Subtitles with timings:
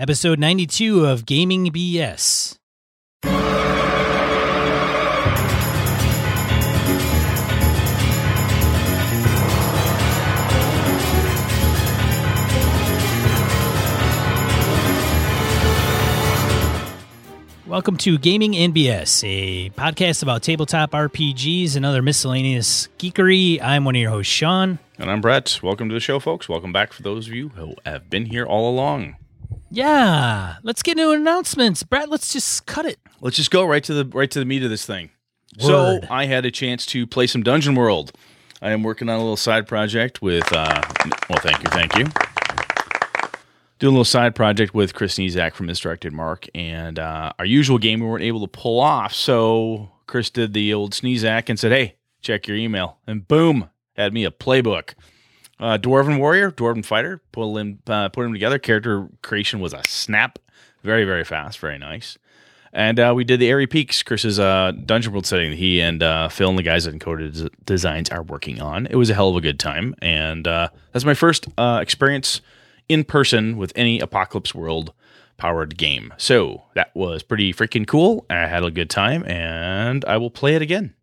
[0.00, 2.54] episode 92 of Gaming BS.
[17.66, 23.60] Welcome to Gaming and BS, a podcast about tabletop RPGs and other miscellaneous geekery.
[23.60, 24.78] I'm one of your hosts, Sean.
[24.96, 25.58] And I'm Brett.
[25.60, 26.48] Welcome to the show, folks.
[26.48, 29.16] Welcome back for those of you who have been here all along.
[29.70, 31.82] Yeah, let's get into announcements.
[31.82, 32.98] Brett, let's just cut it.
[33.20, 35.10] Let's just go right to the right to the meat of this thing.
[35.60, 35.66] Word.
[35.66, 38.12] So I had a chance to play some Dungeon World.
[38.62, 40.50] I am working on a little side project with.
[40.52, 40.82] Uh,
[41.28, 42.04] well, thank you, thank you.
[43.78, 47.78] Doing a little side project with Chris Sniezak from Misdirected Mark, and uh, our usual
[47.78, 49.14] game we weren't able to pull off.
[49.14, 54.12] So Chris did the old Sniezak and said, "Hey, check your email," and boom, had
[54.12, 54.94] me a playbook.
[55.60, 58.58] Uh, Dwarven Warrior, Dwarven Fighter, pull him, uh, put him together.
[58.58, 60.38] Character creation was a snap,
[60.82, 62.18] very very fast, very nice.
[62.72, 66.28] And uh, we did the Airy Peaks, Chris's uh, Dungeon World setting he and uh,
[66.28, 68.86] Phil and the guys at Encoded Des- Designs are working on.
[68.86, 72.40] It was a hell of a good time, and uh, that's my first uh, experience
[72.88, 74.92] in person with any Apocalypse World
[75.38, 76.12] powered game.
[76.18, 78.26] So that was pretty freaking cool.
[78.28, 80.94] I had a good time, and I will play it again.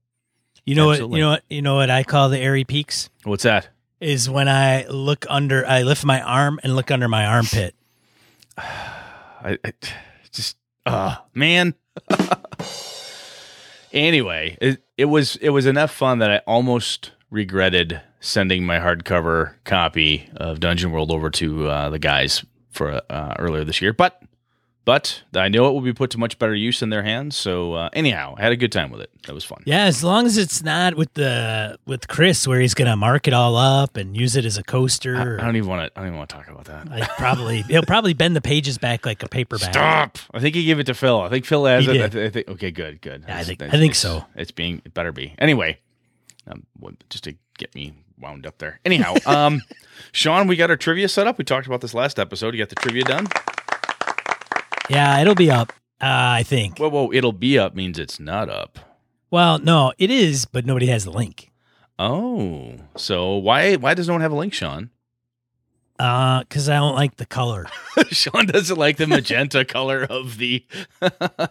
[0.66, 1.12] You know Absolutely.
[1.12, 1.18] what?
[1.18, 1.44] You know what?
[1.50, 3.70] You know what I call the airy peaks What's that?
[4.06, 5.66] Is when I look under.
[5.66, 7.76] I lift my arm and look under my armpit.
[8.58, 9.74] I, I
[10.32, 11.74] just uh man.
[13.94, 19.56] anyway, it, it was it was enough fun that I almost regretted sending my hardcover
[19.64, 24.22] copy of Dungeon World over to uh, the guys for uh, earlier this year, but
[24.86, 27.36] but I know it will be put to much better use in their hands.
[27.36, 29.10] So uh, anyhow, I had a good time with it.
[29.26, 29.64] That was fun.
[29.66, 33.34] Yeah, as long as it's not with the with Chris, where he's gonna mark it
[33.34, 35.16] all up and use it as a coaster.
[35.16, 36.00] I, I don't even want to.
[36.00, 36.92] I don't even want to talk about that.
[36.92, 39.74] I probably he'll probably bend the pages back like a paperback.
[39.74, 40.18] Stop!
[40.34, 41.20] I think he gave it to Phil.
[41.22, 42.04] I think Phil has He it.
[42.04, 43.26] I, th- I think okay, good, good.
[43.28, 44.26] Yeah, I think- I think it's- so.
[44.36, 45.80] It's being it better be anyway.
[46.48, 46.64] Um,
[47.10, 48.80] just to get me wound up there.
[48.86, 49.62] Anyhow, um,
[50.12, 51.40] Sean, we got our trivia set up.
[51.40, 52.54] We talked about this last episode.
[52.54, 53.26] You got the trivia done.
[54.90, 55.72] Yeah, it'll be up.
[56.02, 56.78] Uh, I think.
[56.78, 57.12] Whoa, whoa!
[57.12, 58.80] It'll be up means it's not up.
[59.32, 61.52] Well, no, it is, but nobody has the link.
[61.98, 64.90] Oh, so why why does no one have a link, Sean?
[65.98, 67.68] Uh, because I don't like the color.
[68.10, 70.66] Sean doesn't like the magenta color of the.
[71.02, 71.08] I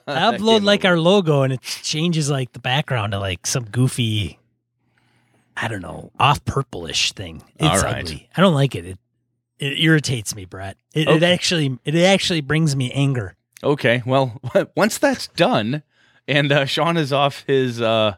[0.06, 4.38] upload like our logo and it changes like the background to like some goofy,
[5.56, 7.42] I don't know, off purplish thing.
[7.56, 8.04] It's All right.
[8.04, 8.28] ugly.
[8.36, 8.84] I don't like it.
[8.84, 8.98] It
[9.58, 10.76] it irritates me, Brett.
[10.94, 13.36] It, it actually it actually brings me anger.
[13.62, 14.40] Okay, well,
[14.76, 15.82] once that's done,
[16.28, 18.16] and uh, Sean is off his uh,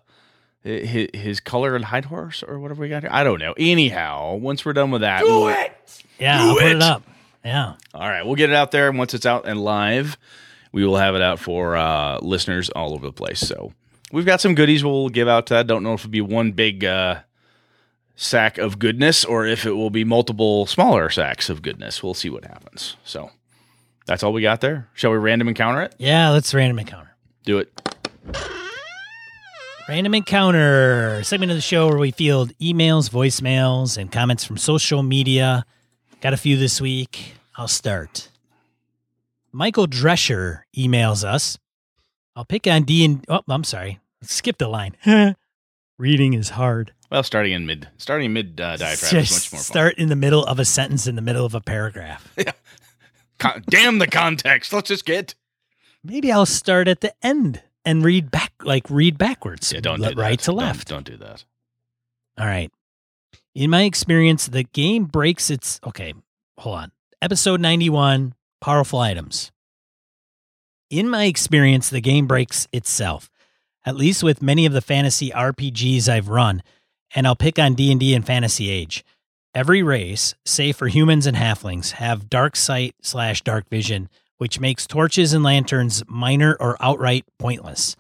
[0.62, 3.10] his, his color and hide horse or whatever we got here.
[3.12, 3.54] I don't know.
[3.56, 5.48] Anyhow, once we're done with that, we'll-
[6.18, 6.76] Yeah, Do I'll put it.
[6.76, 7.02] it up.
[7.44, 7.74] Yeah.
[7.94, 8.88] all right, we'll get it out there.
[8.88, 10.18] And once it's out and live,
[10.72, 13.38] we will have it out for uh, listeners all over the place.
[13.38, 13.72] So
[14.10, 15.46] we've got some goodies we'll give out.
[15.46, 15.68] To that.
[15.68, 17.20] Don't know if it'll be one big uh,
[18.16, 22.02] sack of goodness or if it will be multiple smaller sacks of goodness.
[22.02, 22.96] We'll see what happens.
[23.04, 23.30] So
[24.06, 24.88] that's all we got there.
[24.94, 25.94] Shall we random encounter it?
[25.98, 27.14] Yeah, let's random encounter.
[27.44, 27.72] Do it.
[29.88, 35.04] Random encounter segment of the show where we field emails, voicemails, and comments from social
[35.04, 35.64] media.
[36.20, 37.34] Got a few this week.
[37.56, 38.30] I'll start.
[39.52, 41.56] Michael Drescher emails us.
[42.34, 44.00] I'll pick on D and oh, I'm sorry.
[44.22, 44.96] Skip the line.
[45.98, 46.92] Reading is hard.
[47.10, 49.64] Well, starting in mid, starting mid uh, diatribe is much more fun.
[49.64, 52.34] start in the middle of a sentence in the middle of a paragraph.
[53.38, 54.72] Con- damn the context.
[54.72, 55.34] Let's just get.
[56.02, 59.72] Maybe I'll start at the end and read back, like read backwards.
[59.72, 60.20] Yeah, don't le- do that.
[60.22, 60.88] right to Don't- left.
[60.88, 61.44] Don't, do that.
[62.38, 62.70] All right.
[63.54, 65.80] In my experience, the game breaks its.
[65.86, 66.12] Okay,
[66.58, 66.92] hold on.
[67.22, 69.50] Episode 91 Powerful Items.
[70.90, 73.30] In my experience, the game breaks itself,
[73.86, 76.62] at least with many of the fantasy RPGs I've run,
[77.14, 79.04] and I'll pick on D&D and Fantasy Age.
[79.54, 84.86] Every race, save for humans and halflings, have dark sight slash dark vision, which makes
[84.86, 87.96] torches and lanterns minor or outright pointless.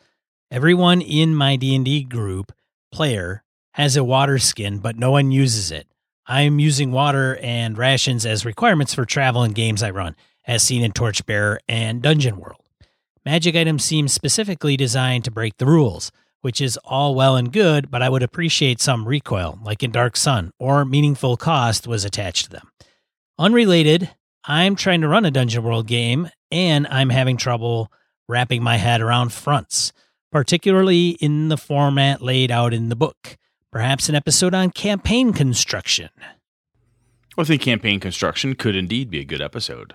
[0.50, 2.52] Everyone in my D&D group,
[2.92, 3.42] player,
[3.74, 5.86] has a water skin, but no one uses it.
[6.26, 10.16] I'm using water and rations as requirements for travel and games I run,
[10.46, 12.65] as seen in Torchbearer and Dungeon World.
[13.26, 16.12] Magic items seem specifically designed to break the rules,
[16.42, 20.16] which is all well and good, but I would appreciate some recoil, like in Dark
[20.16, 22.70] Sun, or meaningful cost was attached to them.
[23.36, 24.14] Unrelated,
[24.44, 27.90] I'm trying to run a Dungeon World game, and I'm having trouble
[28.28, 29.92] wrapping my head around fronts,
[30.30, 33.36] particularly in the format laid out in the book.
[33.72, 36.10] Perhaps an episode on campaign construction.
[37.36, 39.94] I think campaign construction could indeed be a good episode.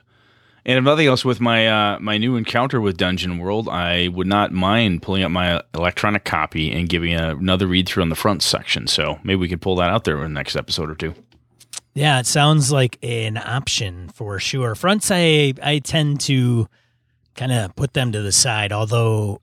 [0.64, 4.28] And if nothing else, with my uh, my new encounter with Dungeon World, I would
[4.28, 8.16] not mind pulling up my electronic copy and giving a, another read through on the
[8.16, 8.86] front section.
[8.88, 11.16] So maybe we could pull that out there in the next episode or two.
[11.94, 14.76] Yeah, it sounds like an option for sure.
[14.76, 16.68] Fronts, I I tend to
[17.36, 19.42] kind of put them to the side, although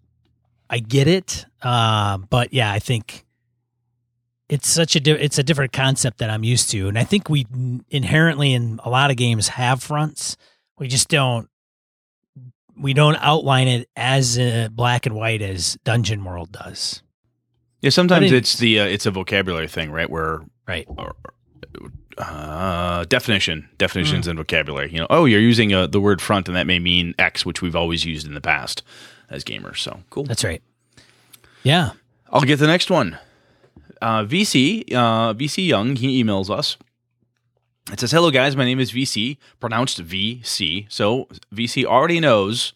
[0.71, 1.47] I get it.
[1.62, 3.26] Uh, but yeah, I think
[4.49, 7.29] it's such a di- it's a different concept that I'm used to, and I think
[7.29, 7.47] we
[7.91, 10.37] inherently in a lot of games have fronts.
[10.79, 11.49] We just don't
[12.81, 17.03] we don't outline it as uh, black and white as Dungeon World does.
[17.81, 20.09] Yeah, sometimes it- it's the uh, it's a vocabulary thing, right?
[20.09, 20.87] Where Right.
[20.89, 21.17] or,
[22.19, 24.91] uh, definition, definitions and vocabulary.
[24.93, 27.63] You know, oh, you're using uh, the word front, and that may mean X, which
[27.63, 28.83] we've always used in the past
[29.31, 29.79] as gamers.
[29.79, 30.25] So cool.
[30.25, 30.63] That's right.
[31.63, 31.93] Yeah.
[32.31, 33.19] I'll get the next one.
[34.03, 36.77] Uh, VC, uh, VC Young, he emails us.
[37.90, 38.55] It says, Hello, guys.
[38.55, 40.87] My name is VC, pronounced VC.
[40.90, 42.75] So VC already knows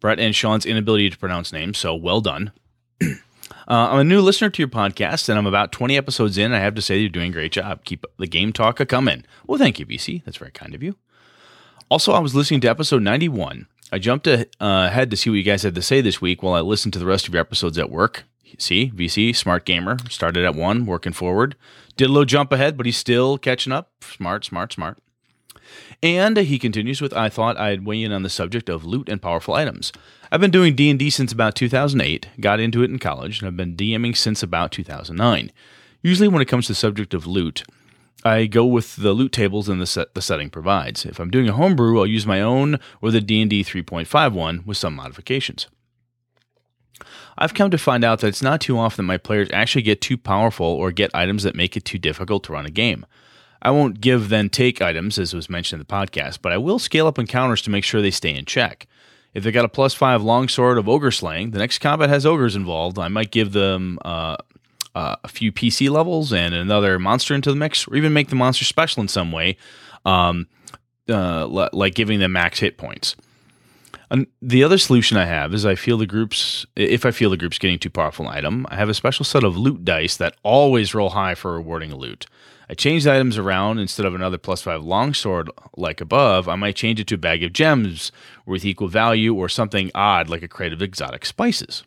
[0.00, 1.78] Brett and Sean's inability to pronounce names.
[1.78, 2.52] So well done.
[3.02, 3.14] uh,
[3.66, 6.52] I'm a new listener to your podcast, and I'm about 20 episodes in.
[6.52, 7.84] I have to say, you're doing a great job.
[7.84, 9.24] Keep the game talk a coming.
[9.46, 10.22] Well, thank you, VC.
[10.24, 10.96] That's very kind of you.
[11.90, 13.66] Also, I was listening to episode 91.
[13.90, 16.52] I jumped uh, ahead to see what you guys had to say this week while
[16.52, 18.24] I listened to the rest of your episodes at work.
[18.58, 21.56] See, VC, smart gamer, started at one, working forward.
[21.98, 23.90] Did a little jump ahead, but he's still catching up.
[24.04, 24.98] Smart, smart, smart.
[26.00, 29.20] And he continues with, I thought I'd weigh in on the subject of loot and
[29.20, 29.92] powerful items.
[30.30, 33.74] I've been doing D&D since about 2008, got into it in college, and I've been
[33.74, 35.50] DMing since about 2009.
[36.00, 37.64] Usually when it comes to the subject of loot,
[38.24, 41.04] I go with the loot tables and the set the setting provides.
[41.04, 44.94] If I'm doing a homebrew, I'll use my own or the D&D 3.51 with some
[44.94, 45.66] modifications.
[47.36, 50.00] I've come to find out that it's not too often that my players actually get
[50.00, 53.06] too powerful or get items that make it too difficult to run a game.
[53.60, 56.78] I won't give then take items, as was mentioned in the podcast, but I will
[56.78, 58.86] scale up encounters to make sure they stay in check.
[59.34, 62.56] If they got a plus five longsword of ogre slaying, the next combat has ogres
[62.56, 62.98] involved.
[62.98, 64.36] I might give them uh,
[64.94, 68.36] uh, a few PC levels and another monster into the mix, or even make the
[68.36, 69.56] monster special in some way,
[70.04, 70.46] um,
[71.08, 73.16] uh, li- like giving them max hit points.
[74.10, 77.36] And the other solution I have is I feel the groups if I feel the
[77.36, 80.36] group's getting too powerful an item, I have a special set of loot dice that
[80.42, 82.26] always roll high for rewarding a loot.
[82.70, 86.76] I change the items around instead of another plus five longsword like above, I might
[86.76, 88.12] change it to a bag of gems
[88.44, 91.82] with equal value or something odd like a crate of exotic spices.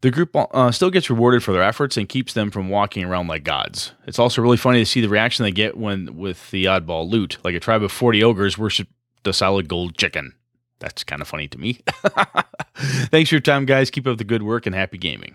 [0.00, 3.26] The group uh, still gets rewarded for their efforts and keeps them from walking around
[3.26, 3.92] like gods.
[4.06, 7.38] It's also really funny to see the reaction they get when with the oddball loot,
[7.42, 8.88] like a tribe of 40 ogres worship
[9.24, 10.34] the solid gold chicken.
[10.80, 11.80] That's kind of funny to me.
[12.74, 13.90] Thanks for your time, guys.
[13.90, 15.34] Keep up the good work and happy gaming.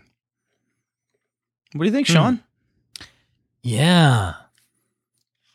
[1.73, 2.13] What do you think, hmm.
[2.13, 2.43] Sean?
[3.61, 4.33] Yeah.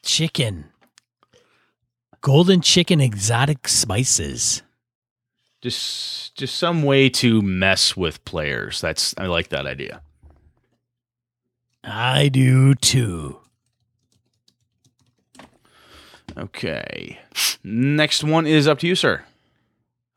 [0.03, 0.67] Chicken.
[2.21, 4.63] Golden chicken exotic spices.
[5.61, 8.81] Just just some way to mess with players.
[8.81, 10.03] That's I like that idea.
[11.85, 13.41] I do too.
[16.37, 17.19] Okay.
[17.65, 19.25] Next one is up to you, sir.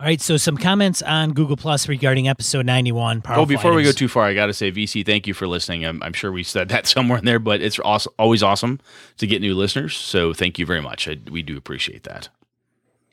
[0.02, 3.18] All right, so some comments on Google Plus regarding episode 91.
[3.18, 5.48] Oh, Powerful before we go too far, I got to say, VC, thank you for
[5.48, 5.86] listening.
[5.86, 8.80] I'm, I'm sure we said that somewhere in there, but it's awesome, always awesome
[9.18, 9.96] to get new listeners.
[9.96, 11.08] So thank you very much.
[11.08, 12.30] I, we do appreciate that.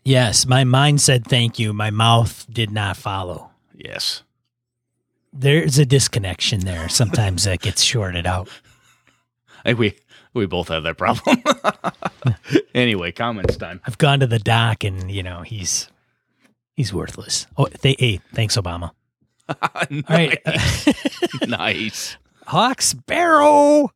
[0.03, 1.75] Yes, my mind said thank you.
[1.75, 3.51] My mouth did not follow.
[3.75, 4.23] Yes.
[5.31, 6.89] There's a disconnection there.
[6.89, 8.49] Sometimes that gets shorted out.
[9.63, 9.95] I, we
[10.33, 11.43] we both have that problem.
[12.75, 13.83] anyway, comments time.
[13.85, 15.91] I've gone to the doc and, you know, he's
[16.79, 17.47] he's worthless.
[17.59, 18.93] Oh, th- hey, thanks Obama.
[19.49, 20.39] All right.
[21.47, 22.17] nice.
[22.47, 23.91] Hawk Sparrow.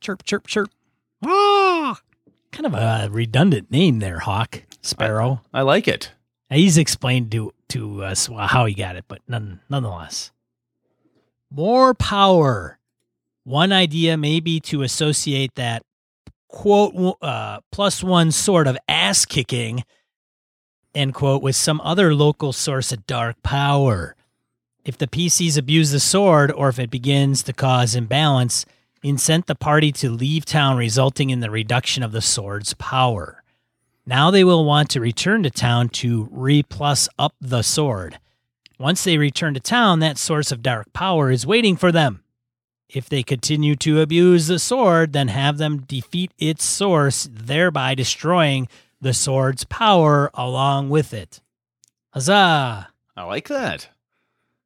[0.00, 0.70] Chirp, chirp, chirp.
[1.24, 2.00] Ah,
[2.50, 5.40] kind of a redundant name there, Hawk Sparrow.
[5.54, 6.10] I like it.
[6.50, 10.32] He's explained to to us how he got it, but none, nonetheless,
[11.50, 12.78] more power.
[13.44, 15.82] One idea may be to associate that
[16.48, 19.84] quote uh, plus one sort of ass kicking
[20.94, 24.14] end quote with some other local source of dark power.
[24.84, 28.66] If the PCs abuse the sword, or if it begins to cause imbalance,
[29.02, 33.42] incent the party to leave town, resulting in the reduction of the sword's power.
[34.04, 38.18] Now they will want to return to town to re plus up the sword.
[38.78, 42.24] Once they return to town, that source of dark power is waiting for them.
[42.88, 48.68] If they continue to abuse the sword, then have them defeat its source, thereby destroying
[49.02, 51.40] the sword's power along with it.
[52.14, 52.88] Huzzah!
[53.16, 53.88] I like that.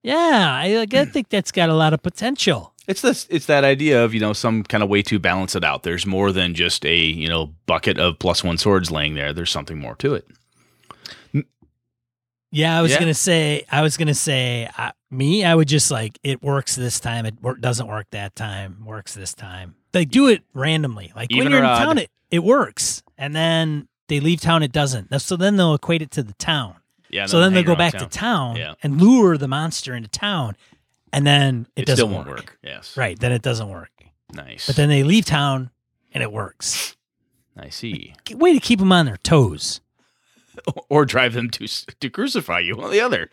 [0.03, 0.15] Yeah,
[0.63, 2.73] I, I think that's got a lot of potential.
[2.87, 3.27] It's this.
[3.31, 5.83] It's that idea of you know some kind of way to balance it out.
[5.83, 9.33] There's more than just a you know bucket of plus one swords laying there.
[9.33, 10.29] There's something more to it.
[12.53, 13.01] Yeah, I was Yeah.
[13.01, 13.65] gonna say.
[13.71, 15.45] I was gonna say uh, me.
[15.45, 17.27] I would just like it works this time.
[17.27, 18.85] It wor- doesn't work that time.
[18.87, 19.75] Works this time.
[19.93, 21.13] They do it randomly.
[21.17, 21.79] Like Even when you're in odd?
[21.85, 25.19] town, it it works, and then they leave town, it doesn't.
[25.21, 26.75] So then they'll equate it to the town.
[27.09, 27.27] Yeah.
[27.27, 28.03] so then they'll go back town.
[28.03, 28.75] to town Yeah.
[28.83, 30.57] and lure the monster into town,
[31.13, 32.37] and then it, It, doesn't still won't work.
[32.39, 32.59] work.
[32.63, 32.97] Yes.
[32.97, 33.19] Right.
[33.19, 33.91] Then it doesn't work.
[34.33, 34.67] Nice.
[34.67, 35.71] But then they leave town,
[36.13, 36.97] and it works.
[37.57, 38.15] I see.
[38.33, 39.81] Way to keep them on their toes.
[40.89, 41.67] or drive them to
[42.01, 43.31] to crucify you on the other.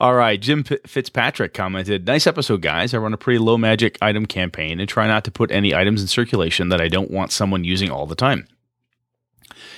[0.00, 2.94] All right, Jim Fitzpatrick commented, "Nice episode, guys.
[2.94, 6.00] I run a pretty low magic item campaign and try not to put any items
[6.00, 8.46] in circulation that I don't want someone using all the time.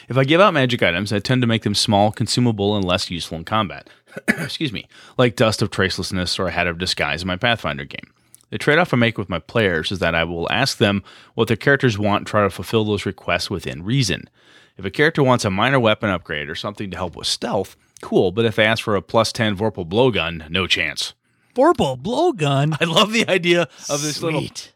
[0.09, 3.11] If I give out magic items, I tend to make them small, consumable, and less
[3.11, 3.89] useful in combat.
[4.29, 4.87] Excuse me,
[5.19, 8.13] like Dust of Tracelessness or a Hat of Disguise in my Pathfinder game.
[8.51, 11.03] The trade off I make with my players is that I will ask them
[11.35, 14.29] what their characters want and try to fulfill those requests within reason.
[14.77, 18.33] If a character wants a minor weapon upgrade or something to help with stealth, cool,
[18.33, 21.15] but if they ask for a plus 10 Vorpal blowgun, no chance.
[21.55, 22.77] Vorpal blowgun.
[22.81, 24.74] I love the idea of this little Sweet.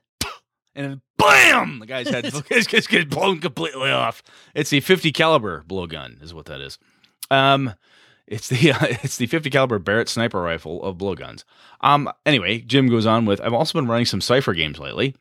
[0.78, 1.80] And then BAM!
[1.80, 4.23] The guy's head gets, gets blown completely off.
[4.54, 6.78] It's the 50 caliber blowgun, is what that is.
[7.32, 7.75] Um,
[8.28, 11.42] it's the uh, it's the 50 caliber Barrett sniper rifle of blowguns.
[11.80, 15.16] Um, anyway, Jim goes on with, I've also been running some Cypher games lately.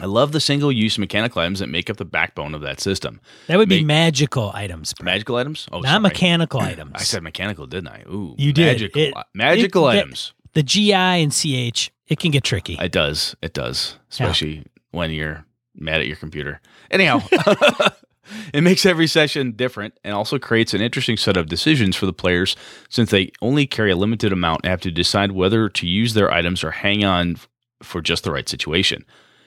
[0.00, 3.20] I love the single use mechanical items that make up the backbone of that system.
[3.48, 5.04] That would be magical items, Brett.
[5.04, 5.68] Magical items?
[5.72, 6.00] Oh, not sorry.
[6.00, 6.92] mechanical items.
[6.94, 8.02] I said mechanical, didn't I?
[8.08, 8.74] Ooh, You did.
[8.80, 10.32] Magical, It- magical it- items.
[10.54, 11.90] the GI and CH.
[12.12, 12.76] It can get tricky.
[12.78, 13.34] It does.
[13.40, 13.96] It does.
[14.10, 16.60] Especially when you're mad at your computer.
[16.90, 17.22] Anyhow,
[18.52, 22.12] it makes every session different and also creates an interesting set of decisions for the
[22.12, 22.54] players
[22.90, 26.30] since they only carry a limited amount and have to decide whether to use their
[26.30, 27.36] items or hang on
[27.82, 29.06] for just the right situation.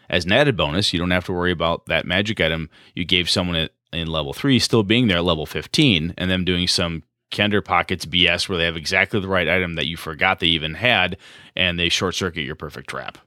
[0.10, 3.29] As an added bonus, you don't have to worry about that magic item you gave
[3.29, 7.03] someone at, in level 3 still being there at level 15 and them doing some
[7.32, 10.74] Kender Pockets BS where they have exactly the right item that you forgot they even
[10.75, 11.17] had
[11.55, 13.17] and they short circuit your perfect trap.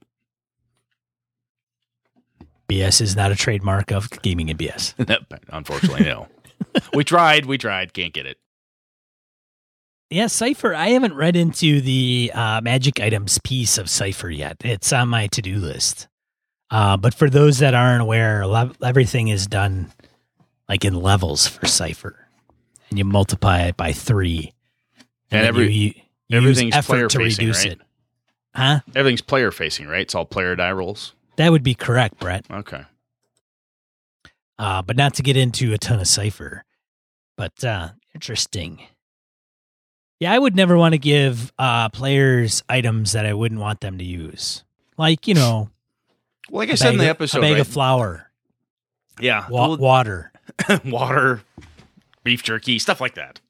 [2.68, 4.94] BS is not a trademark of gaming and BS.
[5.48, 6.28] Unfortunately, no.
[6.94, 8.38] we tried, we tried, can't get it.
[10.10, 10.74] Yeah, Cypher.
[10.74, 14.56] I haven't read into the uh, magic items piece of Cypher yet.
[14.64, 16.08] It's on my to do list.
[16.70, 18.44] Uh, but for those that aren't aware,
[18.82, 19.90] everything is done
[20.68, 22.27] like in levels for Cypher,
[22.90, 24.52] and you multiply it by three.
[25.30, 25.94] And then every- you,
[26.28, 27.72] you, everything's use effort to player-facing, reduce right?
[27.72, 27.80] it.
[28.54, 28.80] Huh?
[28.94, 30.00] Everything's player facing, right?
[30.02, 31.12] It's all player die rolls.
[31.36, 32.44] That would be correct, Brett.
[32.50, 32.82] Okay.
[34.58, 36.64] uh, but not to get into a ton of cypher.
[37.36, 38.80] But uh, interesting.
[40.20, 43.98] Yeah, I would never want to give uh, players items that I wouldn't want them
[43.98, 44.64] to use,
[44.96, 45.70] like you know,
[46.50, 47.60] Well, like I said in the of- episode, a bag right?
[47.60, 48.28] of flour,
[49.20, 50.32] yeah, wa- water.
[50.84, 51.42] water,
[52.28, 53.40] beef jerky, stuff like that.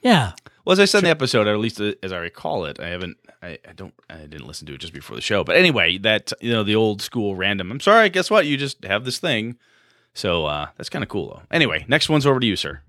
[0.00, 2.66] Yeah, Well, as I said in the episode, or at least uh, as I recall
[2.66, 5.42] it, I haven't, I, I don't, I didn't listen to it just before the show.
[5.42, 7.72] But anyway, that you know, the old school random.
[7.72, 8.46] I'm sorry, guess what?
[8.46, 9.58] You just have this thing.
[10.14, 11.42] So uh, that's kind of cool, though.
[11.50, 12.80] Anyway, next one's over to you, sir.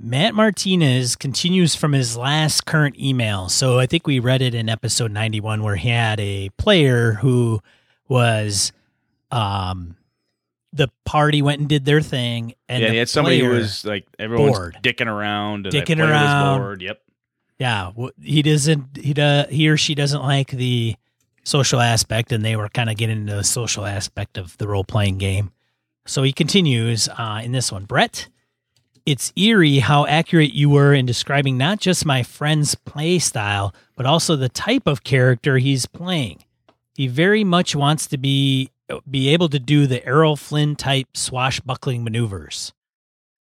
[0.00, 3.50] Matt Martinez continues from his last current email.
[3.50, 7.60] So I think we read it in episode 91 where he had a player who
[8.08, 8.72] was
[9.30, 9.96] um
[10.72, 13.84] the party went and did their thing and yeah, the he had somebody who was
[13.84, 14.78] like everyone's bored.
[14.82, 16.60] dicking around, and Dicking around.
[16.60, 16.82] bored.
[16.82, 17.02] Yep.
[17.58, 17.90] yeah,
[18.22, 20.96] he doesn't he does he or she doesn't like the
[21.44, 24.84] social aspect and they were kind of getting into the social aspect of the role
[24.84, 25.52] playing game.
[26.06, 28.28] So he continues uh, in this one, Brett.
[29.06, 34.06] It's eerie how accurate you were in describing not just my friend's play style, but
[34.06, 36.44] also the type of character he's playing.
[36.96, 38.70] He very much wants to be
[39.10, 42.72] be able to do the Errol Flynn type swashbuckling maneuvers.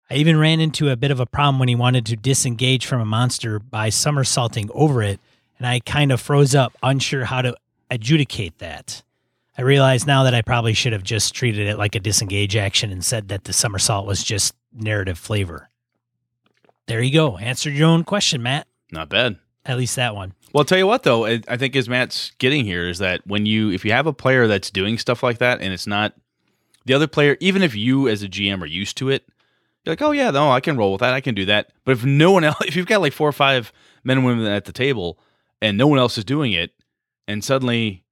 [0.09, 3.01] I even ran into a bit of a problem when he wanted to disengage from
[3.01, 5.19] a monster by somersaulting over it,
[5.57, 7.55] and I kind of froze up, unsure how to
[7.89, 9.01] adjudicate that.
[9.57, 12.91] I realize now that I probably should have just treated it like a disengage action
[12.91, 15.69] and said that the somersault was just narrative flavor.
[16.87, 17.37] There you go.
[17.37, 18.67] Answered your own question, Matt.
[18.91, 19.37] Not bad.
[19.65, 20.33] At least that one.
[20.53, 23.47] Well, I'll tell you what, though, I, think as Matt's getting here is that when
[23.47, 26.13] you, if you have a player that's doing stuff like that and it's not
[26.85, 29.27] the other player, even if you as a GM are used to it,
[29.83, 31.15] you're like, oh, yeah, no, I can roll with that.
[31.15, 31.71] I can do that.
[31.85, 34.45] But if no one else, if you've got like four or five men and women
[34.45, 35.17] at the table
[35.59, 36.71] and no one else is doing it,
[37.27, 38.03] and suddenly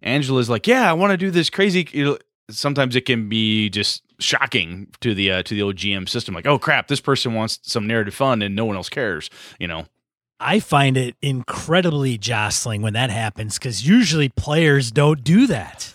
[0.00, 2.16] Angela's like, yeah, I want to do this crazy,
[2.50, 6.34] sometimes it can be just shocking to the uh, to the old GM system.
[6.34, 9.28] Like, oh crap, this person wants some narrative fun and no one else cares.
[9.58, 9.86] You know,
[10.42, 15.94] I find it incredibly jostling when that happens because usually players don't do that.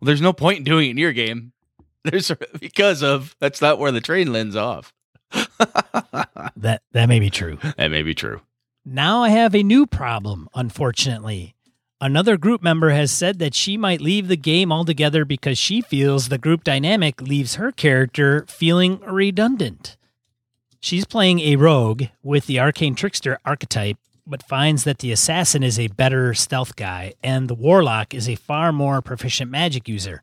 [0.00, 1.52] Well, there's no point in doing it in your game.
[2.04, 4.92] There's because of that's not where the train lends off.
[5.32, 7.58] that that may be true.
[7.76, 8.42] That may be true.
[8.84, 11.56] Now I have a new problem, unfortunately.
[12.00, 16.28] Another group member has said that she might leave the game altogether because she feels
[16.28, 19.96] the group dynamic leaves her character feeling redundant.
[20.80, 25.78] She's playing a rogue with the arcane trickster archetype, but finds that the assassin is
[25.78, 30.22] a better stealth guy and the warlock is a far more proficient magic user.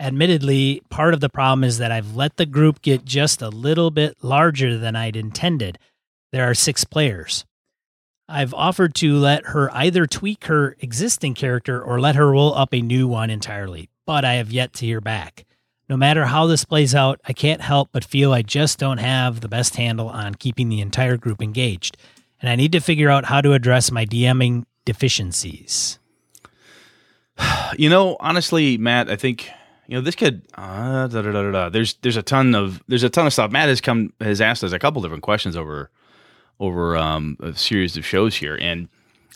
[0.00, 3.90] Admittedly, part of the problem is that I've let the group get just a little
[3.90, 5.78] bit larger than I'd intended.
[6.32, 7.44] There are six players.
[8.28, 12.72] I've offered to let her either tweak her existing character or let her roll up
[12.72, 15.44] a new one entirely, but I have yet to hear back.
[15.92, 19.42] No matter how this plays out, I can't help but feel I just don't have
[19.42, 21.98] the best handle on keeping the entire group engaged,
[22.40, 25.98] and I need to figure out how to address my DMing deficiencies.
[27.76, 29.50] You know, honestly, Matt, I think
[29.86, 30.40] you know this could.
[30.54, 33.50] Uh, There's there's a ton of there's a ton of stuff.
[33.50, 35.90] Matt has come has asked us a couple different questions over
[36.58, 38.88] over um, a series of shows here, and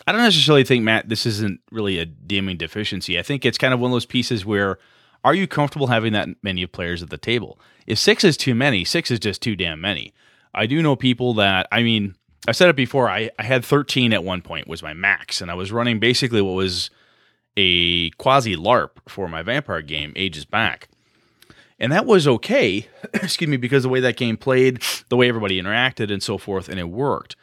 [0.07, 3.19] I don't necessarily think Matt this isn't really a DMing deficiency.
[3.19, 4.79] I think it's kind of one of those pieces where
[5.27, 7.59] are you comfortable having that many players at the table?
[7.85, 10.13] If six is too many, six is just too damn many.
[10.55, 12.15] I do know people that I mean
[12.47, 13.09] I said it before.
[13.09, 16.41] I, I had 13 at one point was my max, and I was running basically
[16.41, 16.89] what was
[17.57, 20.87] a quasi LARP for my vampire game ages back.
[21.77, 25.61] And that was okay, excuse me, because the way that game played, the way everybody
[25.61, 27.35] interacted and so forth, and it worked.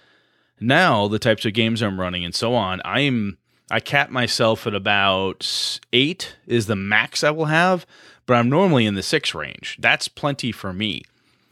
[0.58, 3.36] Now, the types of games I'm running and so on, I'm
[3.70, 7.86] I cap myself at about eight is the max I will have,
[8.26, 9.78] but I'm normally in the six range.
[9.80, 11.02] That's plenty for me.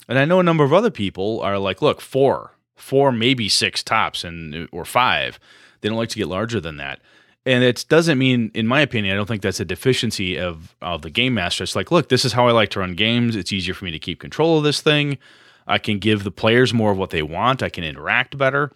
[0.09, 3.83] And I know a number of other people are like, look, four, four, maybe six
[3.83, 5.39] tops, and or five.
[5.81, 7.01] They don't like to get larger than that
[7.45, 11.03] and it doesn't mean in my opinion i don't think that's a deficiency of of
[11.03, 13.53] the game master it's like look this is how i like to run games it's
[13.53, 15.19] easier for me to keep control of this thing
[15.67, 18.71] i can give the players more of what they want i can interact better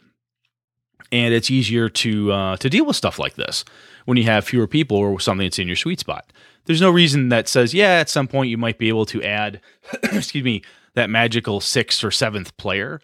[1.13, 3.65] and it's easier to uh, to deal with stuff like this
[4.05, 6.33] when you have fewer people or something that's in your sweet spot
[6.65, 9.61] there's no reason that says yeah at some point you might be able to add
[10.05, 10.63] excuse me
[10.95, 13.01] that magical sixth or seventh player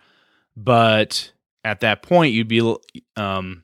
[0.57, 1.33] but
[1.65, 2.77] at that point you'd be
[3.17, 3.63] um,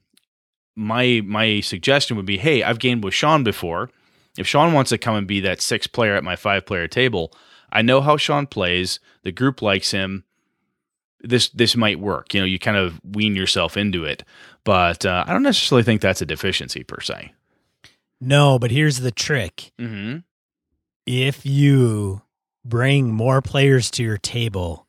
[0.79, 3.91] my my suggestion would be, hey, I've gamed with Sean before.
[4.39, 7.33] If Sean wants to come and be that six player at my five player table,
[7.73, 9.01] I know how Sean plays.
[9.25, 10.25] The group likes him.
[11.21, 12.33] This this might work.
[12.35, 14.23] You know, you kind of wean yourself into it,
[14.65, 17.33] but uh, I don't necessarily think that's a deficiency per se.
[18.21, 19.73] No, but here's the trick.
[19.79, 20.19] Mm-hmm.
[21.07, 22.23] If you
[22.65, 24.87] bring more players to your table,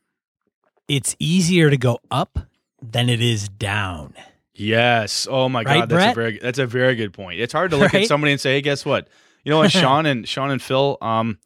[0.87, 2.39] it's easier to go up
[2.81, 4.13] than it is down.
[4.53, 5.27] Yes.
[5.29, 6.11] Oh my Right, God, that's Brett?
[6.11, 7.39] a very that's a very good point.
[7.39, 8.03] It's hard to look Right?
[8.03, 9.07] at somebody and say, "Hey, guess what?
[9.43, 11.39] You know what, Sean and Sean and Phil, um,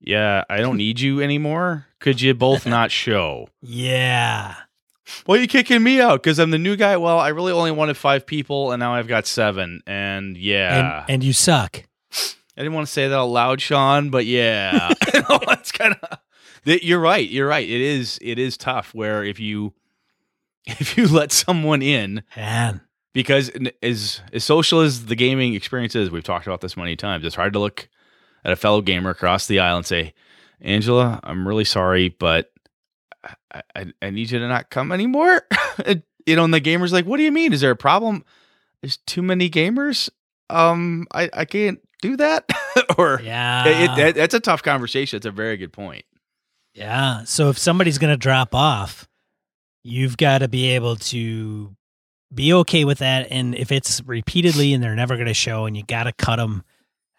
[0.00, 1.86] yeah, I don't need you anymore.
[2.00, 3.48] Could you both not show?
[3.62, 4.54] Yeah.
[5.26, 6.96] Well, you kicking me out because I'm the new guy.
[6.96, 9.82] Well, I really only wanted five people, and now I've got seven.
[9.86, 11.82] And yeah, And and you suck.
[12.56, 16.18] I didn't want to say that out loud, Sean, but yeah, it's kind of.
[16.64, 17.28] You're right.
[17.28, 17.66] You're right.
[17.68, 18.18] It is.
[18.22, 18.92] It is tough.
[18.94, 19.72] Where if you
[20.66, 22.82] if you let someone in Man.
[23.14, 23.50] because
[23.82, 27.24] as as social as the gaming experience is, we've talked about this many times.
[27.24, 27.88] It's hard to look
[28.44, 30.12] at a fellow gamer across the aisle and say,
[30.60, 32.50] "Angela, I'm really sorry, but
[33.52, 35.42] I, I, I need you to not come anymore."
[36.26, 37.54] You know, and the gamer's like, "What do you mean?
[37.54, 38.24] Is there a problem?
[38.82, 40.10] There's too many gamers.
[40.50, 42.44] Um, I I can't do that."
[42.98, 43.64] or Yeah.
[43.66, 45.16] it, it, that's a tough conversation.
[45.16, 46.04] It's a very good point.
[46.74, 47.24] Yeah.
[47.24, 49.08] So if somebody's going to drop off,
[49.82, 51.74] you've got to be able to
[52.32, 53.28] be okay with that.
[53.30, 56.36] And if it's repeatedly and they're never going to show and you got to cut
[56.36, 56.64] them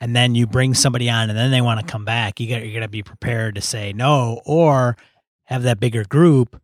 [0.02, 2.64] and then you bring somebody on and then they want to come back, you got,
[2.64, 4.98] you're going to be prepared to say no or
[5.44, 6.60] have that bigger group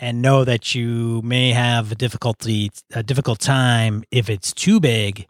[0.00, 5.26] and know that you may have a difficulty, a difficult time if it's too big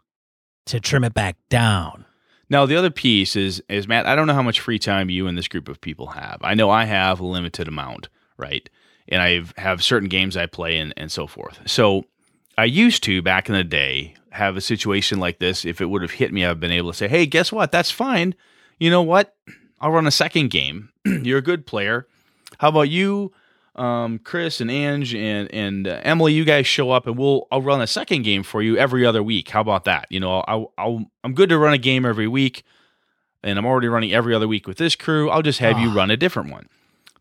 [0.65, 2.05] to trim it back down.
[2.49, 4.05] Now the other piece is is Matt.
[4.05, 6.37] I don't know how much free time you and this group of people have.
[6.41, 8.69] I know I have a limited amount, right?
[9.07, 11.59] And I have certain games I play and and so forth.
[11.65, 12.05] So
[12.57, 15.63] I used to back in the day have a situation like this.
[15.65, 17.71] If it would have hit me, I've been able to say, "Hey, guess what?
[17.71, 18.35] That's fine.
[18.79, 19.35] You know what?
[19.79, 20.89] I'll run a second game.
[21.05, 22.07] You're a good player.
[22.59, 23.31] How about you?"
[23.75, 27.61] um, Chris and Ange and and uh, Emily, you guys show up and we'll I'll
[27.63, 29.49] run a second game for you every other week.
[29.49, 30.05] How about that?
[30.11, 32.63] You know, I'll, I'll I'm good to run a game every week,
[33.43, 35.27] and I'm already running every other week with this crew.
[35.31, 35.95] I'll just have you Oh.
[35.95, 36.67] run a different one.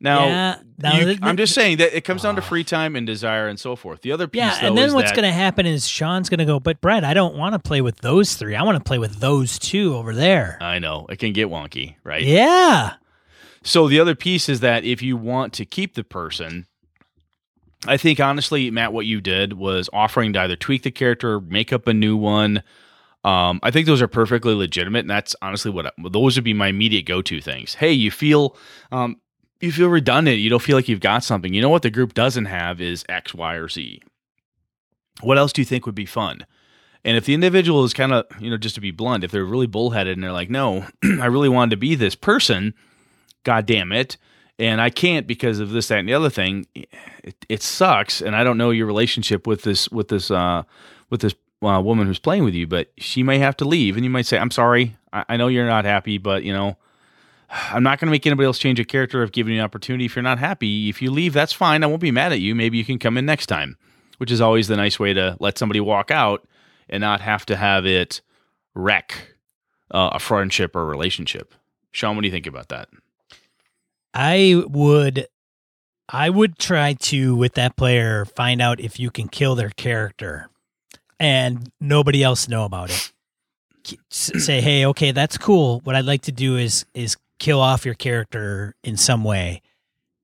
[0.02, 3.06] Now, Yeah, now you- I'm just saying that it comes down to free time and
[3.06, 4.02] desire and so forth.
[4.02, 6.40] The other piece, Yeah, though, and then is what's going to happen is Sean's going
[6.40, 8.56] to go, but Brett, I don't want to play with those three.
[8.56, 10.58] I want to play with those two over there.
[10.60, 12.22] I know it can get wonky, right?
[12.22, 12.94] yeah.
[13.64, 16.66] So the other piece is that if you want to keep the person,
[17.86, 21.72] I think honestly, Matt, what you did was offering to either tweak the character, make
[21.72, 22.64] up a new one.
[23.24, 26.68] Um, I think those are perfectly legitimate, and that's honestly what those would be my
[26.68, 27.74] immediate go-to things.
[27.74, 28.56] Hey, you feel
[28.90, 29.16] um,
[29.62, 30.38] you feel redundant.
[30.38, 31.54] You don't feel like you've got something.
[31.54, 34.02] You know what the group doesn't have is X, Y, or Z.
[35.20, 36.44] What else do you think would be fun?
[37.04, 39.44] And if the individual is kind of, you know, just to be blunt, if they're
[39.44, 42.74] really bullheaded and they're like, no, I really wanted to be this person,
[43.44, 44.16] God damn it.
[44.58, 46.66] And I can't because of this, that, and the other thing.
[46.74, 48.20] It, it sucks.
[48.20, 50.64] And I don't know your relationship with this, with this, uh,
[51.08, 53.96] with this uh, woman who's playing with you, but she may have to leave.
[53.96, 54.96] And you might say, I'm sorry.
[55.12, 56.76] I, I know you're not happy, but, you know,
[57.52, 59.22] I'm not going to make anybody else change a character.
[59.22, 60.06] I've given you an opportunity.
[60.06, 61.84] If you're not happy, if you leave, that's fine.
[61.84, 62.54] I won't be mad at you.
[62.54, 63.76] Maybe you can come in next time,
[64.16, 66.48] which is always the nice way to let somebody walk out
[66.88, 68.22] and not have to have it
[68.74, 69.34] wreck
[69.90, 71.54] uh, a friendship or a relationship.
[71.90, 72.88] Sean, what do you think about that?
[74.14, 75.26] I would
[76.08, 80.48] I would try to with that player find out if you can kill their character
[81.20, 83.12] and nobody else know about it.
[84.10, 85.80] Say, "Hey, okay, that's cool.
[85.80, 89.60] What I'd like to do is is kill off your character in some way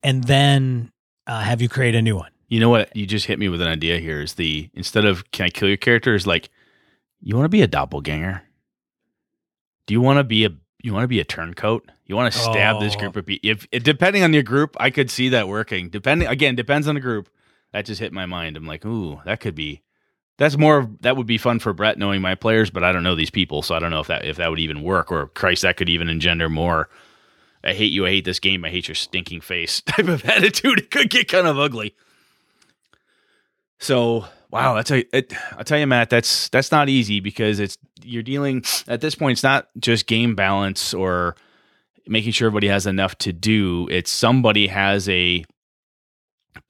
[0.03, 0.93] and then
[1.27, 2.95] uh, have you create a new one." You know what?
[2.97, 5.69] You just hit me with an idea here is the instead of can I kill
[5.69, 6.49] your character is like
[7.21, 8.43] you want to be a doppelganger?
[9.87, 10.51] Do you want to be a
[10.83, 11.91] you want to be a turncoat?
[12.07, 12.81] You want to stab oh.
[12.81, 13.51] this group of people?
[13.51, 15.91] If, if depending on your group, I could see that working.
[15.91, 17.29] Depending again, depends on the group.
[17.73, 18.57] That just hit my mind.
[18.57, 19.83] I'm like, ooh, that could be.
[20.39, 20.89] That's more.
[21.01, 23.61] That would be fun for Brett knowing my players, but I don't know these people,
[23.61, 25.11] so I don't know if that if that would even work.
[25.13, 26.89] Or Christ, that could even engender more.
[27.65, 28.07] I hate you.
[28.07, 28.65] I hate this game.
[28.65, 30.79] I hate your stinking face type of attitude.
[30.79, 31.95] It could get kind of ugly.
[33.79, 35.17] So wow, that's a.
[35.17, 39.15] It, I'll tell you, Matt, that's that's not easy because it's you're dealing at this
[39.15, 39.33] point.
[39.33, 41.37] It's not just game balance or
[42.07, 43.87] making sure everybody has enough to do.
[43.91, 45.45] It's somebody has a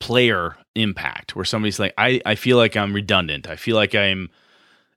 [0.01, 3.49] player impact where somebody's like, I I feel like I'm redundant.
[3.49, 4.29] I feel like I'm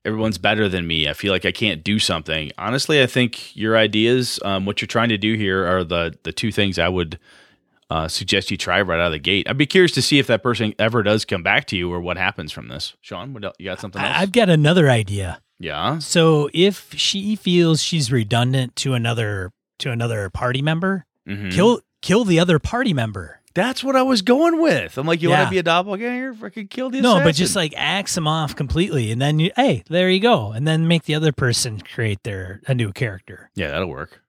[0.06, 1.08] everyone's better than me.
[1.08, 2.52] I feel like I can't do something.
[2.58, 6.32] Honestly, I think your ideas, um, what you're trying to do here, are the the
[6.32, 7.20] two things I would
[7.90, 9.50] uh, suggest you try right out of the gate.
[9.50, 12.00] I'd be curious to see if that person ever does come back to you or
[12.00, 12.96] what happens from this.
[13.02, 13.56] Sean, what else?
[13.60, 14.16] you got something else?
[14.18, 15.42] I've got another idea.
[15.60, 16.00] Yeah.
[16.00, 21.50] So if she feels she's redundant to another to another party member, mm-hmm.
[21.50, 23.41] kill kill the other party member.
[23.54, 24.98] That's what I was going with.
[24.98, 25.40] I'm like, you yeah.
[25.40, 26.34] want to be a doppelganger?
[26.36, 29.84] Freaking kill the no, but just like axe them off completely, and then you, hey,
[29.90, 33.50] there you go, and then make the other person create their a new character.
[33.56, 34.22] Yeah, that'll work.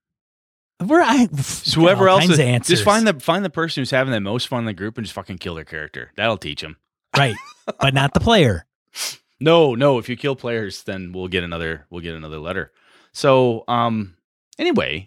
[0.84, 4.20] Where I so whoever else is, just find the find the person who's having the
[4.20, 6.10] most fun in the group and just fucking kill their character.
[6.16, 6.76] That'll teach them.
[7.16, 7.36] Right,
[7.78, 8.66] but not the player.
[9.42, 9.98] No, no.
[9.98, 12.70] If you kill players, then we'll get another we'll get another letter.
[13.12, 14.14] So, um,
[14.56, 15.06] anyway,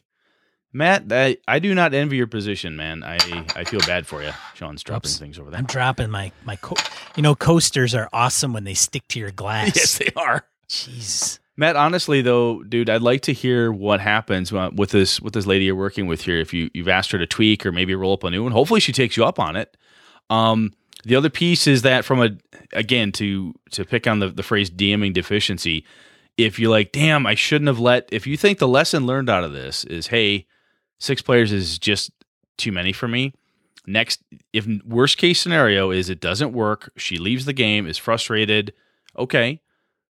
[0.75, 3.01] Matt, I, I do not envy your position, man.
[3.01, 3.15] I
[3.55, 4.31] I feel bad for you.
[4.55, 5.17] Sean's dropping Oops.
[5.17, 5.57] things over there.
[5.57, 6.75] I'm dropping my my co-
[7.15, 9.71] you know coasters are awesome when they stick to your glass.
[9.73, 10.45] Yes, they are.
[10.67, 11.39] Jeez.
[11.55, 15.63] Matt, honestly though, dude, I'd like to hear what happens with this with this lady
[15.63, 16.41] you're working with here.
[16.41, 18.81] If you you've asked her to tweak or maybe roll up a new one, hopefully
[18.81, 19.77] she takes you up on it.
[20.29, 20.73] Um,
[21.05, 22.31] the other piece is that from a
[22.73, 25.85] again to to pick on the the phrase DMing deficiency.
[26.37, 28.09] If you're like, damn, I shouldn't have let.
[28.11, 30.47] If you think the lesson learned out of this is, hey,
[31.05, 32.11] six players is just
[32.57, 33.33] too many for me.
[33.87, 38.73] Next, if worst case scenario is it doesn't work, she leaves the game, is frustrated.
[39.17, 39.61] Okay,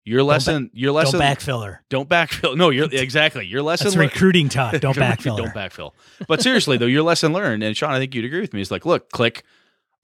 [0.04, 1.20] your lesson, ba- your lesson.
[1.20, 1.82] Don't backfill her.
[1.90, 2.56] Don't backfill.
[2.56, 3.86] No, you're exactly your lesson.
[3.86, 4.72] That's recruiting talk.
[4.80, 5.36] Don't backfill.
[5.36, 5.92] don't backfill.
[6.26, 8.60] But seriously though, your lesson learned, and Sean, I think you'd agree with me.
[8.60, 9.44] Is like, look, click.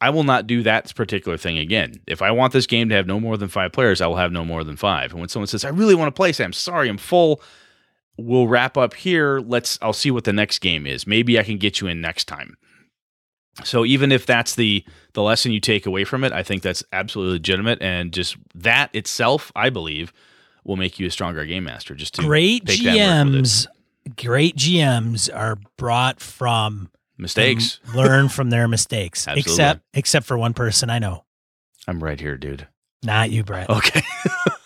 [0.00, 1.94] I will not do that particular thing again.
[2.08, 4.32] If I want this game to have no more than five players, I will have
[4.32, 5.12] no more than five.
[5.12, 7.40] And when someone says, "I really want to play," say, "I'm sorry, I'm full."
[8.18, 9.40] We'll wrap up here.
[9.40, 9.78] Let's.
[9.80, 11.06] I'll see what the next game is.
[11.06, 12.56] Maybe I can get you in next time.
[13.64, 16.82] So even if that's the the lesson you take away from it, I think that's
[16.92, 20.12] absolutely legitimate, and just that itself, I believe,
[20.64, 21.94] will make you a stronger game master.
[21.94, 23.66] Just to great GMs,
[24.16, 29.26] great GMs are brought from mistakes, learn from their mistakes.
[29.30, 31.24] except except for one person I know.
[31.86, 32.68] I'm right here, dude.
[33.02, 33.68] Not you, Brett.
[33.68, 34.02] Okay.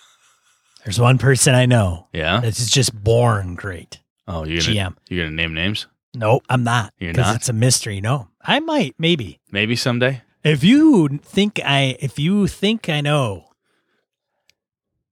[0.87, 2.07] There's one person I know.
[2.13, 2.39] Yeah.
[2.39, 3.99] That's just born great.
[4.29, 4.97] Oh, you're gonna, GM.
[5.09, 5.89] You're gonna name names?
[6.15, 6.95] Nope, I'm not.
[7.01, 7.35] You're not.
[7.35, 8.01] It's a mystery.
[8.01, 10.23] No, I might, maybe, maybe someday.
[10.45, 13.49] If you think I, if you think I know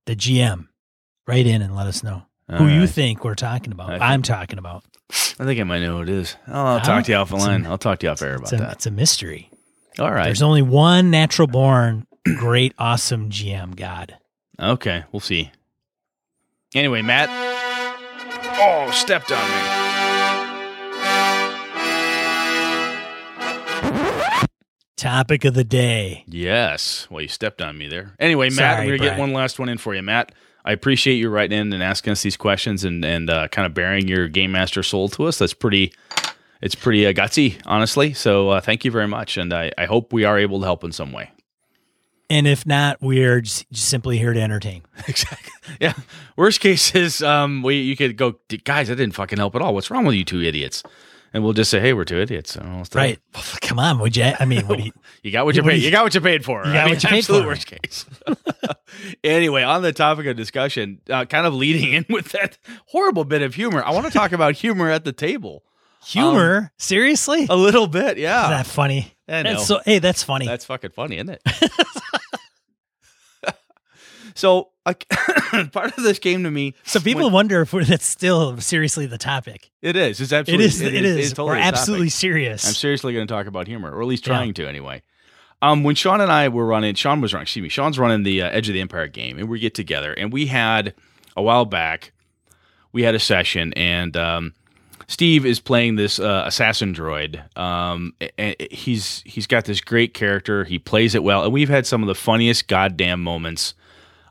[0.07, 0.69] the GM,
[1.27, 2.75] write in and let us know All who right.
[2.75, 3.89] you think we're talking about.
[3.89, 4.85] Think, I'm talking about.
[5.11, 6.37] I think I might know who it is.
[6.47, 7.67] I'll, I'll talk to you off the line.
[7.67, 8.73] I'll talk to you off air about a, that.
[8.75, 9.51] It's a mystery.
[9.99, 10.27] All right.
[10.27, 12.07] There's only one natural born,
[12.39, 14.19] great, awesome GM god.
[14.61, 15.51] Okay, we'll see.
[16.75, 17.29] Anyway, Matt.
[18.59, 19.85] Oh, stepped on me.
[24.97, 26.25] Topic of the day.
[26.27, 27.07] Yes.
[27.11, 28.15] Well, you stepped on me there.
[28.19, 30.33] Anyway, Matt, Sorry, we're going to get one last one in for you, Matt.
[30.65, 33.75] I appreciate you writing in and asking us these questions and and uh, kind of
[33.75, 35.39] bearing your game master soul to us.
[35.39, 35.93] That's pretty.
[36.63, 38.15] It's pretty uh, gutsy, honestly.
[38.15, 40.83] So uh, thank you very much, and I, I hope we are able to help
[40.83, 41.31] in some way.
[42.35, 44.83] And if not, we're just, just simply here to entertain.
[45.09, 45.51] Exactly.
[45.81, 45.93] Yeah.
[46.37, 48.89] Worst case is, um, we you could go, guys.
[48.89, 49.73] That didn't fucking help at all.
[49.75, 50.83] What's wrong with you two idiots?
[51.33, 52.53] And we'll just say, hey, we're two idiots.
[52.53, 52.85] So we'll.
[52.95, 53.19] Right.
[53.61, 54.33] Come on, would you?
[54.39, 54.93] I mean, what you,
[55.23, 55.77] You got what you paid.
[55.81, 56.65] you- You got what you paid for.
[56.65, 57.45] You I mean, what you paid for.
[57.47, 58.05] worst case.
[59.25, 63.43] anyway, on the topic of discussion, uh, kind of leading in with that horrible bit
[63.43, 65.65] of humor, I want to talk about humor at the table
[66.05, 66.71] humor?
[66.77, 67.47] Seriously?
[67.49, 68.19] a little bit.
[68.19, 69.14] Is Yeah, that funny?
[69.29, 69.51] I know.
[69.55, 70.47] That's so, hey, that's funny.
[70.47, 71.73] That's fucking funny, isn't it?
[74.35, 75.09] so, like,
[75.73, 76.75] part of this came to me.
[76.85, 79.71] so people when- wonder if we're, that's still seriously the topic.
[79.83, 80.21] it is.
[80.21, 80.67] It's It absolutely.
[80.67, 80.81] is.
[80.81, 81.31] It is.
[81.33, 81.79] totally we're a topic.
[81.79, 82.67] absolutely serious.
[82.67, 84.35] I'm seriously going to talk about humor, or at least Yeah.
[84.35, 85.03] trying to anyway.
[85.63, 87.45] Um, when Sean and I were running, Sean was running.
[87.45, 90.13] Excuse me, Sean's running the uh, Edge of the Empire game, and we get together,
[90.13, 90.95] and we had
[91.37, 92.13] a while back,
[92.93, 94.53] we had a session, and um,
[95.15, 97.41] Steve is playing this uh, assassin droid.
[97.57, 100.65] Um, and he's he's got this great character.
[100.65, 103.75] He plays it well, and we've had some of the funniest goddamn moments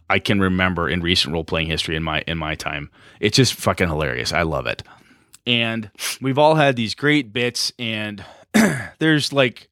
[0.10, 2.90] I can remember in recent role playing history in my in my time.
[3.22, 4.34] It's just fucking hilarious.
[4.34, 4.84] I love it.
[5.48, 8.22] And we've all had these great bits, and
[9.00, 9.70] there's like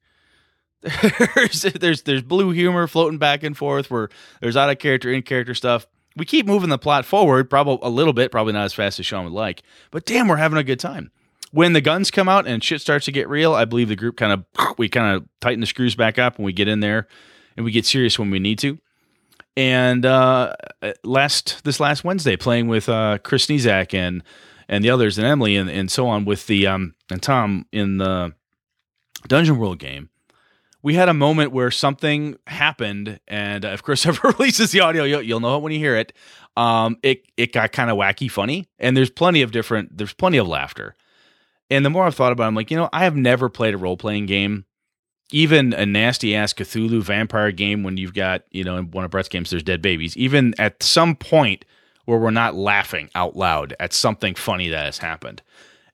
[1.36, 4.08] there's there's there's blue humor floating back and forth where
[4.40, 5.86] there's out of character, in character stuff.
[6.16, 9.06] We keep moving the plot forward, probably a little bit, probably not as fast as
[9.06, 11.10] Sean would like, but damn, we're having a good time.
[11.52, 14.16] When the guns come out and shit starts to get real, I believe the group
[14.16, 14.44] kind of
[14.78, 17.06] we kind of tighten the screws back up and we get in there
[17.56, 18.78] and we get serious when we need to.
[19.56, 20.54] And uh,
[21.04, 24.22] last this last Wednesday, playing with uh, Chris Sniezak and
[24.68, 27.98] and the others and Emily and, and so on with the um and Tom in
[27.98, 28.32] the
[29.28, 30.08] Dungeon World game,
[30.82, 35.22] we had a moment where something happened, and if Chris ever releases the audio, you'll,
[35.22, 36.12] you'll know it when you hear it.
[36.56, 39.96] Um, it it got kind of wacky, funny, and there's plenty of different.
[39.96, 40.94] There's plenty of laughter.
[41.70, 43.72] And the more I've thought about, it, I'm like, you know, I have never played
[43.72, 44.66] a role playing game,
[45.30, 47.82] even a nasty ass Cthulhu vampire game.
[47.82, 50.14] When you've got, you know, in one of Brett's games, there's dead babies.
[50.16, 51.64] Even at some point
[52.04, 55.40] where we're not laughing out loud at something funny that has happened,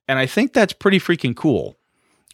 [0.09, 1.77] and I think that's pretty freaking cool.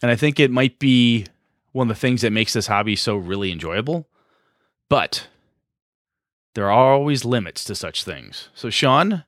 [0.00, 1.26] And I think it might be
[1.74, 4.08] one of the things that makes this hobby so really enjoyable.
[4.88, 5.28] But
[6.54, 8.48] there are always limits to such things.
[8.54, 9.24] So, Sean,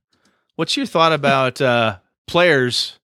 [0.55, 2.99] what's your thought about uh, players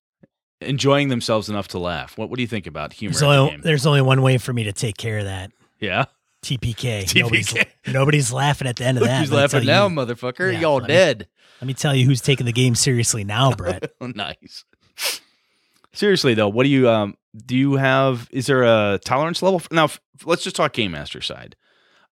[0.60, 2.16] enjoying themselves enough to laugh?
[2.16, 3.10] What What do you think about humor?
[3.12, 3.60] There's the only, game?
[3.62, 5.50] there's only one way for me to take care of that.
[5.80, 6.04] Yeah,
[6.44, 7.02] TPK.
[7.04, 7.16] TPK.
[7.20, 7.54] Nobody's,
[7.88, 9.20] nobody's laughing at the end of that.
[9.20, 10.52] who's Let me laughing tell now, you- motherfucker.
[10.52, 11.28] Yeah, Y'all let me- dead.
[11.60, 13.92] Let me tell you who's taking the game seriously now, Brett.
[14.00, 14.64] nice.
[15.94, 19.84] Seriously though, what do you um do you have is there a tolerance level now
[19.84, 21.56] f- let's just talk game master side.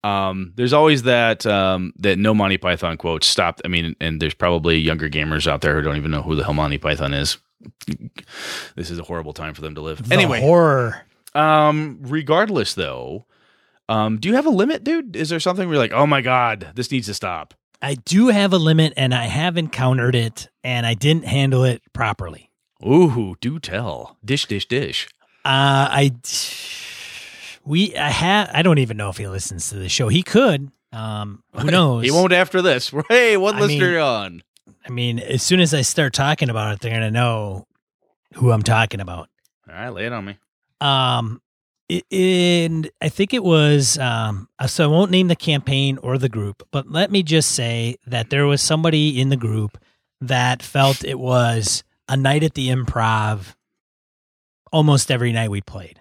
[0.04, 4.34] Um there's always that um that no Monty Python quote stop I mean and there's
[4.34, 7.38] probably younger gamers out there who don't even know who the hell Monty Python is.
[8.76, 10.08] this is a horrible time for them to live.
[10.08, 11.02] The anyway, horror.
[11.34, 13.26] um regardless though,
[13.88, 15.16] um do you have a limit, dude?
[15.16, 18.28] Is there something where you're like, "Oh my god, this needs to stop." I do
[18.28, 22.47] have a limit, and I have encountered it, and I didn't handle it properly.
[22.86, 24.16] Ooh, do tell.
[24.24, 25.08] Dish dish dish.
[25.44, 26.12] Uh, I
[27.64, 30.08] we I have I don't even know if he listens to the show.
[30.08, 30.70] He could.
[30.92, 32.04] Um, who knows?
[32.04, 32.92] He won't after this.
[33.08, 34.42] Hey, what I listener mean- you on?
[34.86, 37.66] I mean, as soon as I start talking about it, they're gonna know
[38.34, 39.28] who I'm talking about.
[39.68, 40.38] All right, lay it on me.
[40.80, 41.42] Um,
[41.90, 44.48] it, and I think it was um.
[44.66, 48.30] So I won't name the campaign or the group, but let me just say that
[48.30, 49.76] there was somebody in the group
[50.22, 53.54] that felt it was a night at the improv
[54.72, 56.00] almost every night we played.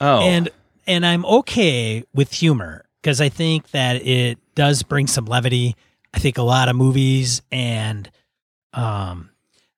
[0.00, 0.48] Oh, and
[0.86, 5.76] and I'm okay with humor because I think that it does bring some levity.
[6.14, 8.10] I think a lot of movies and
[8.74, 9.30] um,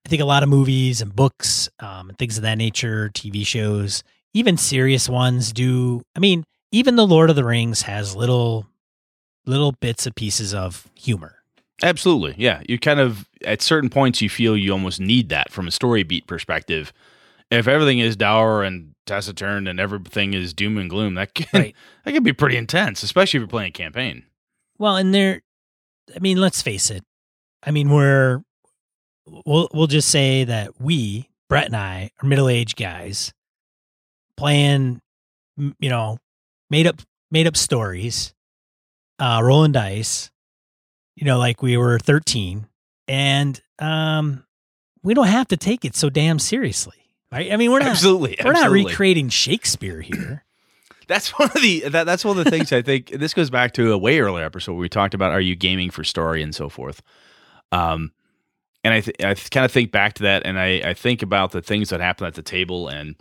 [0.05, 3.47] I think a lot of movies and books um, and things of that nature, TV
[3.47, 6.03] shows, even serious ones do.
[6.15, 8.67] I mean, even the Lord of the Rings has little
[9.47, 11.37] little bits and pieces of humor.
[11.83, 12.35] Absolutely.
[12.39, 15.71] Yeah, you kind of at certain points you feel you almost need that from a
[15.71, 16.93] story beat perspective.
[17.51, 21.77] If everything is dour and taciturn and everything is doom and gloom, that can Right.
[22.05, 24.25] that can be pretty intense, especially if you're playing a campaign.
[24.79, 25.43] Well, and there,
[26.15, 27.05] I mean, let's face it.
[27.63, 28.43] I mean, we're
[29.47, 33.33] we'll we'll just say that we, Brett and I, are middle aged guys
[34.37, 35.01] playing,
[35.57, 36.19] you know,
[36.71, 38.35] made up made up stories,
[39.19, 40.31] uh, rolling dice.
[41.17, 42.67] You know, like we were thirteen,
[43.07, 44.45] and um,
[45.03, 47.53] we don't have to take it so damn seriously, right?
[47.53, 50.45] I mean, we're not absolutely, we're not recreating Shakespeare here.
[51.09, 53.73] that's one of the that, that's one of the things I think this goes back
[53.75, 56.55] to a way earlier episode where we talked about are you gaming for story and
[56.55, 57.03] so forth.
[57.71, 58.13] Um,
[58.83, 61.53] and I th- I kind of think back to that, and I I think about
[61.53, 63.17] the things that happen at the table and.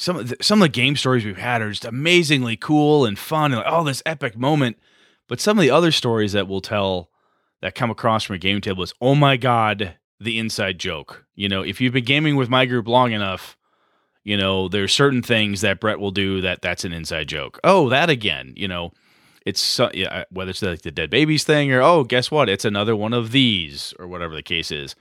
[0.00, 3.18] Some of the, some of the game stories we've had are just amazingly cool and
[3.18, 4.78] fun, and like, oh, this epic moment.
[5.28, 7.10] But some of the other stories that we'll tell
[7.60, 11.24] that come across from a game table is, oh my god, the inside joke.
[11.34, 13.56] You know, if you've been gaming with my group long enough,
[14.24, 17.58] you know, there's certain things that Brett will do that that's an inside joke.
[17.64, 18.92] Oh, that again, you know,
[19.46, 22.48] it's uh, yeah, whether it's like the dead babies thing or oh, guess what?
[22.48, 24.94] It's another one of these or whatever the case is.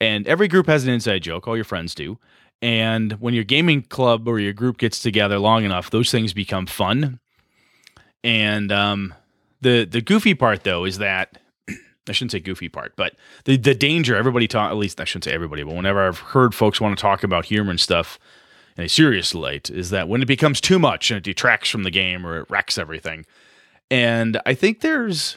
[0.00, 1.46] And every group has an inside joke.
[1.46, 2.18] All your friends do.
[2.60, 6.66] And when your gaming club or your group gets together long enough, those things become
[6.66, 7.20] fun.
[8.24, 9.14] And um,
[9.64, 11.38] the the goofy part though is that
[12.08, 15.24] I shouldn't say goofy part, but the the danger everybody talk at least I shouldn't
[15.24, 18.18] say everybody, but whenever I've heard folks want to talk about humor and stuff
[18.76, 21.82] in a serious light, is that when it becomes too much and it detracts from
[21.82, 23.24] the game or it wrecks everything.
[23.90, 25.36] And I think there's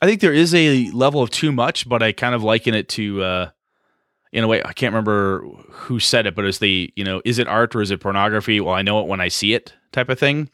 [0.00, 2.88] I think there is a level of too much, but I kind of liken it
[2.90, 3.50] to uh
[4.32, 7.38] in a way I can't remember who said it, but it's the, you know, is
[7.38, 8.60] it art or is it pornography?
[8.60, 10.50] Well, I know it when I see it type of thing.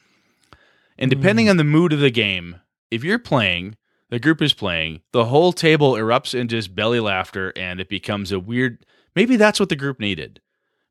[0.99, 1.51] And depending mm.
[1.51, 2.61] on the mood of the game,
[2.92, 3.76] if you're playing
[4.12, 8.31] the group is playing, the whole table erupts into just belly laughter and it becomes
[8.31, 8.85] a weird
[9.16, 10.38] maybe that's what the group needed.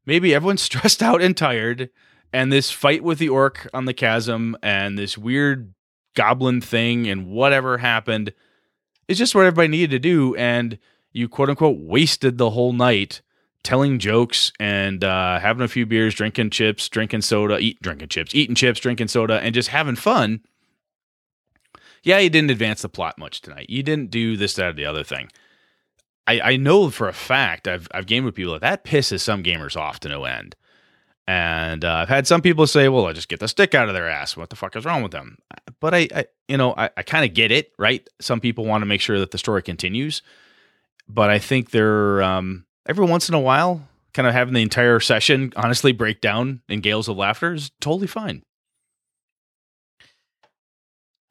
[0.08, 1.92] Maybe everyone's stressed out and tired,
[2.34, 5.76] and this fight with the orc on the chasm and this weird
[6.16, 8.34] goblin thing and whatever happened
[9.08, 10.34] is just what everybody needed to do.
[10.36, 10.80] And
[11.12, 13.22] you quote unquote wasted the whole night
[13.62, 18.34] telling jokes and uh, having a few beers, drinking chips, drinking soda, eat drinking chips,
[18.34, 20.42] eating chips, drinking soda, and just having fun
[22.04, 23.70] yeah, you didn't advance the plot much tonight.
[23.70, 25.30] You didn't do this, that, or the other thing.
[26.28, 29.44] I, I know for a fact I've I've gamed with people that that pisses some
[29.44, 30.56] gamers off to no end.
[31.28, 33.94] And uh, I've had some people say, "Well, I just get the stick out of
[33.94, 34.36] their ass.
[34.36, 35.38] What the fuck is wrong with them?"
[35.80, 38.08] But I, I you know, I, I kind of get it, right?
[38.20, 40.22] Some people want to make sure that the story continues,
[41.08, 45.00] but I think they're um, every once in a while, kind of having the entire
[45.00, 48.44] session honestly break down in gales of laughter is totally fine.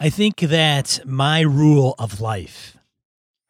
[0.02, 2.78] I think that my rule of life.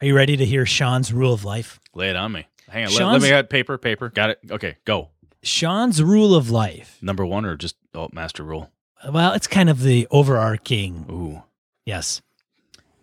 [0.01, 1.79] Are you ready to hear Sean's rule of life?
[1.95, 2.49] Lay it on me.
[2.69, 2.93] Hang on.
[2.93, 3.79] Let, let, me get paper.
[3.79, 4.09] Paper.
[4.09, 4.41] Got it.
[4.51, 4.77] Okay.
[4.85, 5.11] Go.
[5.45, 6.99] Sean's rule of life.
[7.01, 8.69] Number one or just oh, master rule?
[9.09, 11.07] Well, it's kind of the overarching.
[11.09, 11.45] Ooh.
[11.87, 12.21] Yes.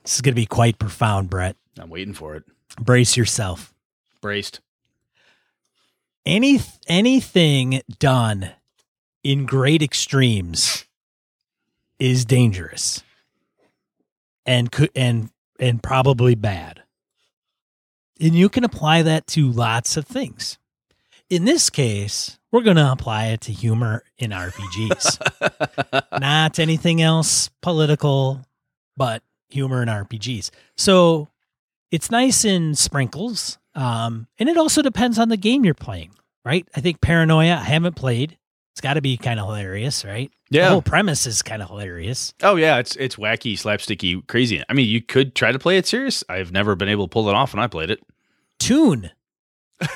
[0.03, 1.55] This is going to be quite profound, Brett.
[1.79, 2.43] I'm waiting for it.
[2.81, 3.73] Brace yourself.
[4.19, 4.59] Braced.
[6.25, 8.51] Any anything done
[9.23, 10.85] in great extremes
[11.97, 13.03] is dangerous
[14.47, 15.29] and could and
[15.59, 16.81] and probably bad.
[18.19, 20.57] And you can apply that to lots of things.
[21.29, 25.19] In this case, we're going to apply it to humor in RPGs.
[26.19, 28.45] Not anything else political,
[28.95, 30.49] but humor in RPGs.
[30.77, 31.27] So
[31.91, 33.57] it's nice in sprinkles.
[33.75, 36.11] Um, and it also depends on the game you're playing,
[36.43, 36.67] right?
[36.75, 38.37] I think Paranoia, I haven't played.
[38.77, 40.31] It's got to be kind of hilarious, right?
[40.51, 40.65] Yeah.
[40.65, 42.35] The whole premise is kind of hilarious.
[42.43, 44.63] Oh yeah, it's it's wacky, slapsticky, crazy.
[44.69, 46.23] I mean, you could try to play it serious.
[46.29, 48.03] I've never been able to pull it off when I played it.
[48.59, 49.09] Toon.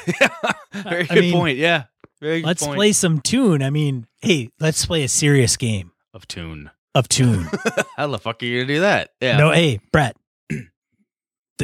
[0.74, 1.60] Very good mean, point.
[1.60, 1.84] Yeah.
[2.20, 2.76] Very let's point.
[2.76, 3.62] play some Toon.
[3.62, 6.72] I mean, hey, let's play a serious game of Toon.
[6.96, 7.50] Of Toon.
[7.98, 9.12] How the fuck are you gonna do that?
[9.22, 9.38] Yeah.
[9.38, 10.18] No, hey, Brett.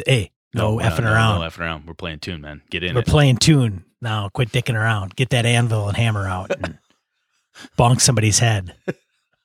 [0.06, 1.40] hey, no, no effing no, around.
[1.40, 1.86] No effing around.
[1.88, 2.62] We're playing Toon, man.
[2.70, 2.94] Get in.
[2.94, 3.08] We're it.
[3.08, 3.84] playing Toon.
[4.00, 5.16] Now quit dicking around.
[5.16, 6.52] Get that anvil and hammer out.
[6.62, 6.78] And
[7.78, 8.74] bonk somebody's head.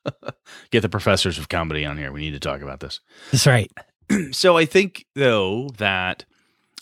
[0.70, 2.12] Get the professors of comedy on here.
[2.12, 3.00] We need to talk about this.
[3.32, 3.70] That's right.
[4.32, 6.24] so I think though that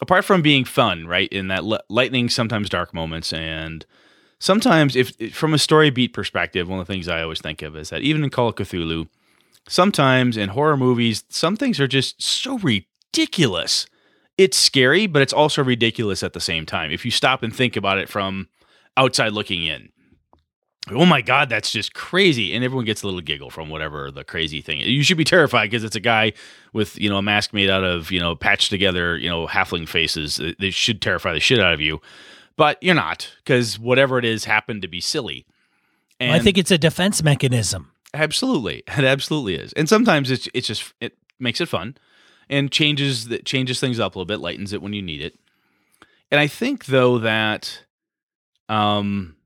[0.00, 3.86] apart from being fun, right, in that lightning sometimes dark moments and
[4.38, 7.76] sometimes if from a story beat perspective, one of the things I always think of
[7.76, 9.08] is that even in Call of Cthulhu,
[9.68, 13.86] sometimes in horror movies, some things are just so ridiculous.
[14.36, 16.90] It's scary, but it's also ridiculous at the same time.
[16.90, 18.48] If you stop and think about it from
[18.96, 19.90] outside looking in
[20.90, 22.52] oh my god that's just crazy.
[22.52, 24.88] And everyone gets a little giggle from whatever the crazy thing is.
[24.88, 26.32] you should be terrified because it's a guy
[26.72, 29.88] with you know a mask made out of you know patched together you know halfling
[29.88, 30.40] faces.
[30.58, 32.00] They should terrify the shit out of you.
[32.56, 35.46] But you're not because whatever it is happened to be silly.
[36.20, 37.92] And i think it's a defense mechanism.
[38.14, 38.82] Absolutely.
[38.98, 39.72] It absolutely is.
[39.74, 41.96] And sometimes it's it's just it makes it fun
[42.48, 45.38] and changes that changes things up a little bit lightens it when you need it.
[46.30, 47.84] And i think though that
[48.68, 49.36] um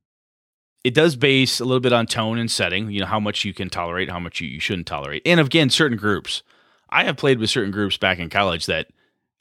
[0.86, 3.52] it does base a little bit on tone and setting, you know, how much you
[3.52, 5.22] can tolerate, how much you, you shouldn't tolerate.
[5.26, 6.42] And again, certain groups.
[6.90, 8.86] I have played with certain groups back in college that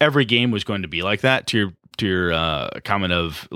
[0.01, 3.47] every game was going to be like that to your to your uh, comment of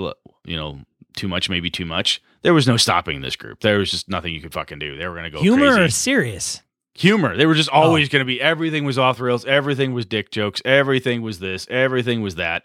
[0.44, 0.78] you know
[1.16, 3.60] too much maybe too much There was no stopping this group.
[3.60, 4.96] There was just nothing you could fucking do.
[4.96, 5.80] They were going to go Humor crazy.
[5.80, 6.62] or serious?
[6.94, 7.36] humor.
[7.36, 8.12] They were just always Oh.
[8.12, 11.66] going to be everything was off the rails, everything was dick jokes, everything was this,
[11.70, 12.64] everything was that.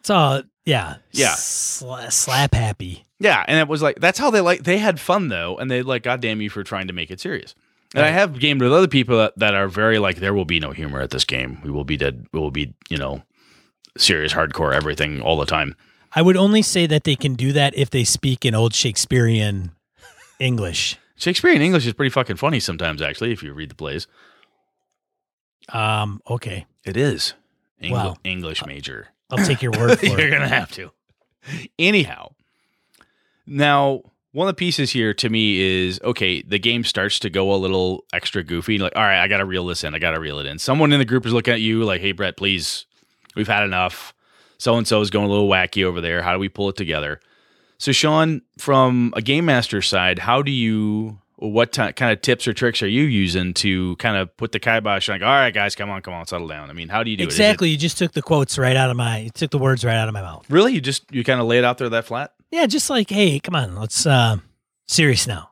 [0.00, 1.32] It's all yeah, Yeah.
[1.32, 3.04] Sla- slap happy.
[3.20, 5.82] Yeah, and it was like that's how they like they had fun though, and they
[5.82, 7.54] like God damn you for trying to make it serious.
[7.94, 10.58] And I have gamed with other people that, that are very like there will be
[10.58, 11.58] no humor at this game.
[11.62, 12.26] We will be dead.
[12.32, 13.22] We will be you know
[13.96, 15.76] serious, hardcore, everything all the time.
[16.16, 19.70] I would only say that they can do that if they speak in old Shakespearean
[20.40, 20.96] English.
[21.16, 24.06] Shakespearean English is pretty fucking funny sometimes, actually, if you read the plays.
[25.68, 27.34] Um, okay, It is
[27.82, 28.16] Wow.
[28.24, 29.08] English major.
[29.30, 30.18] I'll take your word for it.
[30.18, 30.90] You're gonna have to.
[31.78, 32.32] Anyhow,
[33.46, 34.02] now
[34.32, 36.42] one of the pieces here to me is okay.
[36.42, 38.78] The game starts to go a little extra goofy.
[38.78, 39.94] Like, all right, I gotta reel this in.
[39.94, 40.58] I gotta reel it in.
[40.58, 42.86] Someone in the group is looking at you like, "Hey, Brett, please,
[43.36, 44.12] we've had enough."
[44.58, 46.22] So and so is going a little wacky over there.
[46.22, 47.20] How do we pull it together?
[47.78, 51.18] So, Sean, from a game master side, how do you?
[51.46, 54.58] What ti kind of tips or tricks are you using to kind of put the
[54.60, 55.08] kibosh?
[55.08, 56.70] Like, all right, guys, come on, come on, settle down.
[56.70, 57.28] I mean, how do you do it?
[57.28, 57.42] Is it?
[57.42, 57.68] Exactly.
[57.70, 59.18] You just took the quotes right out of my.
[59.18, 60.46] You took the words right out of my mouth.
[60.48, 60.72] Really?
[60.72, 62.32] You just you kind of lay it out there that flat?
[62.50, 64.36] Yeah, just like, hey, come on, let's uh
[64.88, 65.50] serious now.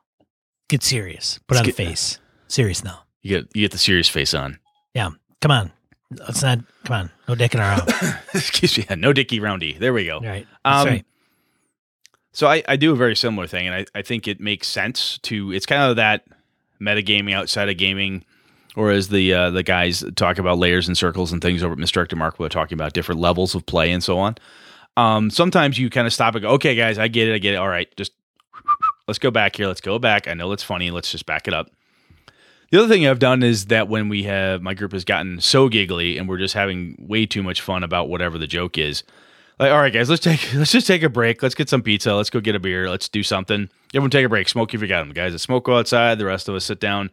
[0.69, 1.39] Get serious.
[1.47, 2.19] Put Let's on a get- face.
[2.47, 3.03] Serious now.
[3.21, 4.59] You get you get the serious face on.
[4.93, 5.09] Yeah.
[5.41, 5.71] Come on.
[6.11, 7.11] Let's not come on.
[7.27, 7.89] No dicking around.
[8.33, 8.85] Excuse me.
[8.95, 9.77] No Dicky Roundy.
[9.77, 10.15] There we go.
[10.17, 10.47] All right.
[10.65, 11.05] That's Um, right.
[12.33, 15.19] So I, I do a very similar thing, and I, I think it makes sense
[15.19, 15.53] to.
[15.53, 16.25] It's kind of that
[16.81, 18.25] metagaming outside of gaming,
[18.75, 22.39] or as the uh, the guys talk about layers and circles and things over at
[22.39, 24.35] we're talking about different levels of play and so on.
[24.97, 27.53] Um, sometimes you kind of stop and go, okay, guys, I get it, I get
[27.53, 27.57] it.
[27.57, 28.11] All right, just
[29.07, 29.67] let's go back here.
[29.67, 30.27] Let's go back.
[30.27, 30.89] I know it's funny.
[30.89, 31.69] Let's just back it up.
[32.71, 35.69] The other thing I've done is that when we have my group has gotten so
[35.69, 39.03] giggly and we're just having way too much fun about whatever the joke is,
[39.71, 41.41] all right, guys, let's take let's just take a break.
[41.43, 42.15] Let's get some pizza.
[42.15, 42.89] Let's go get a beer.
[42.89, 43.69] Let's do something.
[43.93, 44.49] Everyone take a break.
[44.49, 45.13] Smoke if you got them.
[45.13, 46.17] Guys that smoke go outside.
[46.17, 47.09] The rest of us sit down.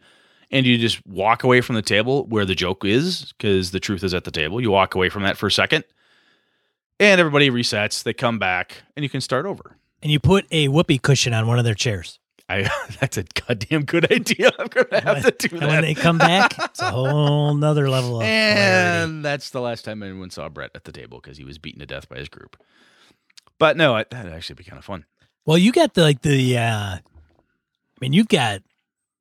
[0.53, 4.03] And you just walk away from the table where the joke is, because the truth
[4.03, 4.59] is at the table.
[4.59, 5.85] You walk away from that for a second.
[6.99, 8.03] And everybody resets.
[8.03, 9.77] They come back and you can start over.
[10.03, 12.19] And you put a whoopee cushion on one of their chairs.
[12.51, 14.51] I that's a goddamn good idea.
[14.59, 18.17] I'm gonna have to do And when they come back, it's a whole nother level
[18.17, 18.23] of.
[18.23, 21.79] And that's the last time anyone saw Brett at the table because he was beaten
[21.79, 22.61] to death by his group.
[23.57, 25.05] But no, it, that'd actually be kind of fun.
[25.45, 27.01] Well, you got the like the uh I
[27.99, 28.61] mean you've got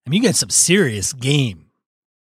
[0.07, 1.67] I mean you got some serious game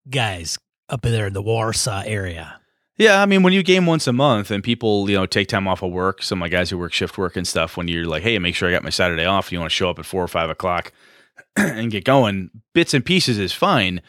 [0.09, 2.61] guys up in there in the Warsaw area.
[2.99, 5.67] Yeah, I mean, when you game once a month and people, you know, take time
[5.67, 8.05] off of work, some of my guys who work shift work and stuff, when you're
[8.07, 10.07] like, hey, make sure I got my Saturday off, you want to show up at
[10.07, 10.93] four or five o'clock
[11.57, 14.03] and get going, bits and pieces is fine,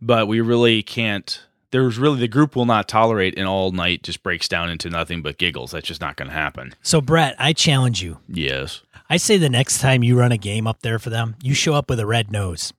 [0.00, 1.44] but we really can't.
[1.70, 5.22] There's really the group will not tolerate an all night just breaks down into nothing
[5.22, 5.70] but giggles.
[5.70, 6.74] That's just not going to happen.
[6.82, 8.18] So Brett, I challenge you.
[8.26, 8.82] Yes.
[9.08, 11.74] I say the next time you run a game up there for them, you show
[11.74, 12.72] up with a red nose.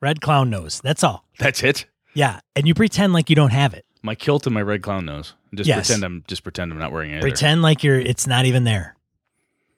[0.00, 0.80] Red clown nose.
[0.80, 1.24] That's all.
[1.40, 1.86] That's it.
[2.14, 2.38] Yeah.
[2.54, 3.84] And you pretend like you don't have it.
[4.02, 5.34] My kilt and my red clown nose.
[5.54, 5.86] Just Yes.
[5.88, 7.20] pretend I'm just pretend I'm not wearing it.
[7.20, 8.94] Pretend like you're it's not even there.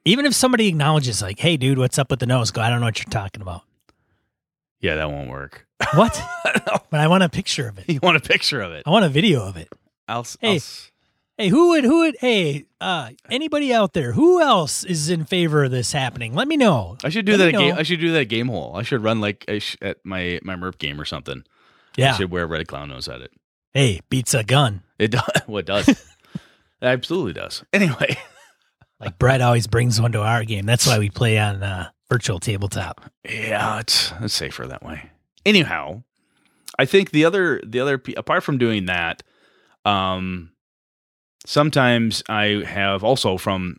[0.04, 2.50] Even if somebody acknowledges like, hey dude, what's up with the nose?
[2.50, 3.62] Go, I don't know what you're talking about.
[4.80, 5.66] Yeah, that won't work.
[5.94, 6.20] What?
[6.90, 7.88] but I want a picture of it.
[7.88, 8.82] you want a picture of it?
[8.86, 9.68] I want a video of it.
[10.08, 10.20] I'll.
[10.20, 10.48] s- Hey.
[10.50, 10.86] I'll s-
[11.38, 15.64] Hey, who would who would hey, uh anybody out there, who else is in favor
[15.64, 16.34] of this happening?
[16.34, 16.98] Let me know.
[17.02, 17.46] I should do Let that.
[17.46, 17.74] me At game.
[17.78, 18.76] I should do that at Gamehole.
[18.76, 21.42] I should run like I sh- at my my MERP game or something.
[21.96, 22.04] Yeah.
[22.04, 22.16] I Yeah.
[22.16, 23.32] should wear a red clown nose at it.
[23.74, 24.82] Hey, beats a gun.
[24.98, 25.28] It does.
[25.46, 25.88] well, it does.
[25.88, 26.00] it
[26.82, 27.64] absolutely does.
[27.72, 28.16] Anyway,
[29.00, 30.66] Like Brett always brings one to our game.
[30.66, 33.10] That's why we play on uh, virtual tabletop.
[33.24, 35.10] yeah, it's, it's safer that way.
[35.46, 36.02] Anyhow,
[36.78, 39.22] I think the other the other apart from doing that,
[39.86, 40.50] um,
[41.46, 43.78] sometimes I have also from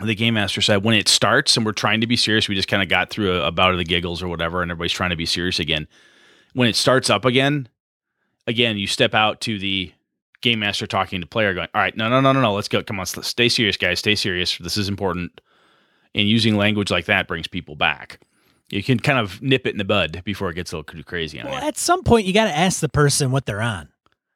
[0.00, 2.48] the game master side when it starts and we're trying to be serious.
[2.48, 4.70] We just kind of got through a, a bout of the giggles or whatever, and
[4.70, 5.86] everybody's trying to be serious again.
[6.54, 7.68] When it starts up again,
[8.46, 9.92] again you step out to the
[10.42, 12.82] game master talking to player, going, "All right, no, no, no, no, no, let's go.
[12.82, 13.98] Come on, let's stay serious, guys.
[13.98, 14.56] Stay serious.
[14.58, 15.40] This is important."
[16.14, 18.20] And using language like that brings people back.
[18.70, 21.40] You can kind of nip it in the bud before it gets a little crazy
[21.40, 21.66] on Well, you.
[21.68, 23.88] at some point you got to ask the person what they're on.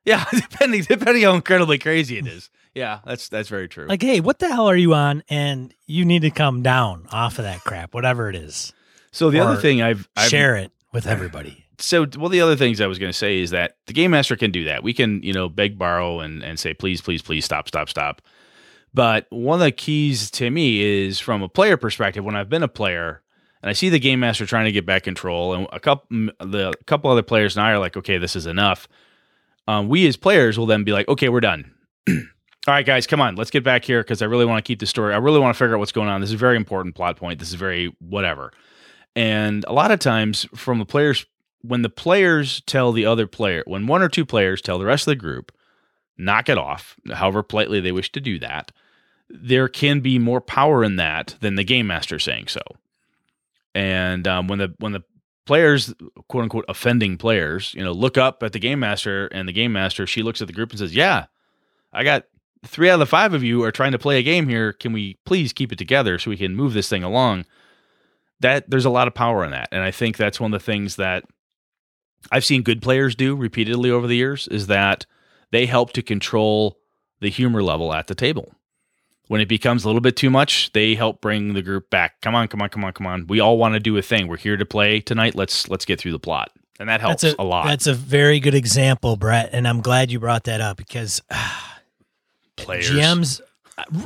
[0.05, 2.51] Yeah, depending depending how incredibly crazy it is.
[2.75, 3.87] Yeah, that's that's very true.
[3.87, 5.23] Like, hey, what the hell are you on?
[5.29, 8.73] And you need to come down off of that crap, whatever it is.
[9.13, 11.64] so the other thing I've, I've Share it with everybody.
[11.79, 14.37] So well the other things I was going to say is that the game master
[14.37, 14.83] can do that.
[14.83, 18.23] We can you know beg, borrow, and and say please, please, please stop, stop, stop.
[18.93, 22.25] But one of the keys to me is from a player perspective.
[22.25, 23.23] When I've been a player
[23.63, 26.07] and I see the game master trying to get back control, and a couple
[26.39, 28.87] the a couple other players and I are like, okay, this is enough.
[29.67, 31.73] Um, we as players will then be like, okay, we're done.
[32.09, 33.37] All right, guys, come on.
[33.37, 35.13] Let's get back here because I really want to keep the story.
[35.13, 36.21] I really want to figure out what's going on.
[36.21, 37.39] This is a very important plot point.
[37.39, 38.53] This is very whatever.
[39.17, 41.27] And a lot of times, from the players,
[41.67, 45.07] when the players tell the other player, when one or two players tell the rest
[45.07, 45.51] of the group,
[46.19, 48.71] knock it off, however politely they wish to do that,
[49.31, 52.61] there can be more power in that than the game master saying so.
[53.75, 55.03] And um, when the when the
[55.47, 55.95] players,
[56.29, 59.73] quote unquote, offending players, you know, look up at the game master, and the game
[59.73, 61.27] master she looks at the group and says, "Yeah,
[61.95, 62.25] I got
[62.67, 64.75] three out of the five of you are trying to play a game here.
[64.75, 67.47] Can we please keep it together so we can move this thing along?"
[68.41, 70.65] That there's a lot of power in that, and I think that's one of the
[70.65, 71.25] things that
[72.31, 75.07] I've seen good players do repeatedly over the years is that
[75.51, 76.79] they help to control
[77.21, 78.55] the humor level at the table
[79.29, 82.21] when it becomes a little bit too much, they help bring the group back.
[82.21, 83.27] Come on, come on, come on, come on.
[83.27, 84.29] We all want to do a thing.
[84.29, 85.35] We're here to play tonight.
[85.35, 86.51] Let's let's get through the plot.
[86.81, 87.67] And that helps a, a, lot.
[87.67, 91.61] That's a very good example, Brett, and I'm glad you brought that up because uh,
[92.57, 93.41] players GMs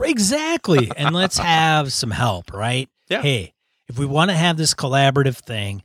[0.02, 0.90] exactly.
[0.94, 2.90] and let's have some help, right?
[3.08, 3.22] Yeah.
[3.22, 3.54] Hey,
[3.88, 5.82] if we want to have this collaborative thing,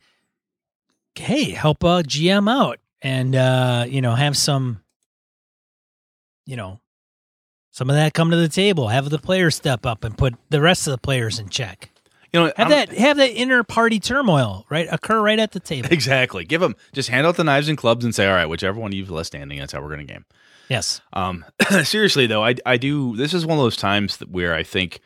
[1.16, 4.82] hey, help a GM out and uh, you know, have some
[6.46, 6.80] you know,
[7.72, 8.88] some of that come to the table.
[8.90, 11.90] Have the players step up and put the rest of the players in check.
[12.32, 15.60] You know, have I'm- that have that inner party turmoil right occur right at the
[15.60, 15.90] table.
[15.92, 16.46] exactly.
[16.46, 18.92] Give them just hand out the knives and clubs and say, all right, whichever one
[18.92, 20.26] you've left standing, that's how we're going to game.
[20.70, 21.02] Yes.
[21.14, 21.46] Um,
[21.84, 23.16] seriously though, I I do.
[23.16, 25.00] This is one of those times that where I think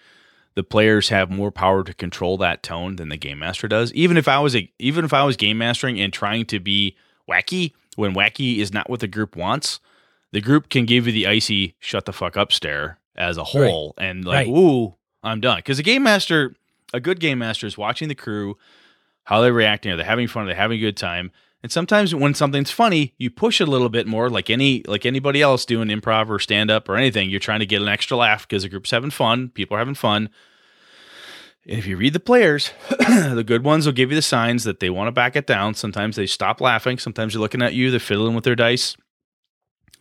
[0.58, 3.93] the players have more power to control that tone than the game master does.
[3.93, 6.95] Even if I was a, even if I was game mastering and trying to be
[7.30, 9.80] wacky when wacky is not what the group wants,
[10.32, 13.93] the group can give you the icy shut the fuck up stare as a whole
[13.99, 14.58] and like, Right.
[14.58, 15.58] ooh, I'm done.
[15.60, 16.55] Because the game master,
[16.91, 18.58] a good game master is watching the crew,
[19.26, 21.32] how they're reacting, are they having fun, are they having a good time?
[21.64, 25.05] And sometimes when something's funny, you push it a little bit more, like any like
[25.05, 27.30] anybody else doing improv or stand up or anything.
[27.30, 29.95] You're trying to get an extra laugh because the group's having fun, people are having
[29.95, 30.30] fun.
[31.68, 34.80] And if you read the players, the good ones will give you the signs that
[34.80, 35.74] they want to back it down.
[35.74, 36.97] Sometimes they stop laughing.
[36.97, 37.91] Sometimes they're looking at you.
[37.91, 38.95] They're fiddling with their dice.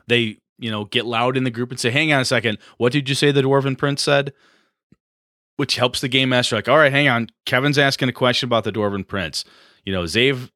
[0.07, 2.93] They, you know, get loud in the group and say, "Hang on a second, what
[2.93, 4.33] did you say the dwarven prince said?"
[5.57, 6.55] Which helps the game master.
[6.55, 7.29] Like, all right, hang on.
[7.47, 9.43] Kevin's asking a question about the dwarven prince.
[9.85, 10.51] You know, Zave,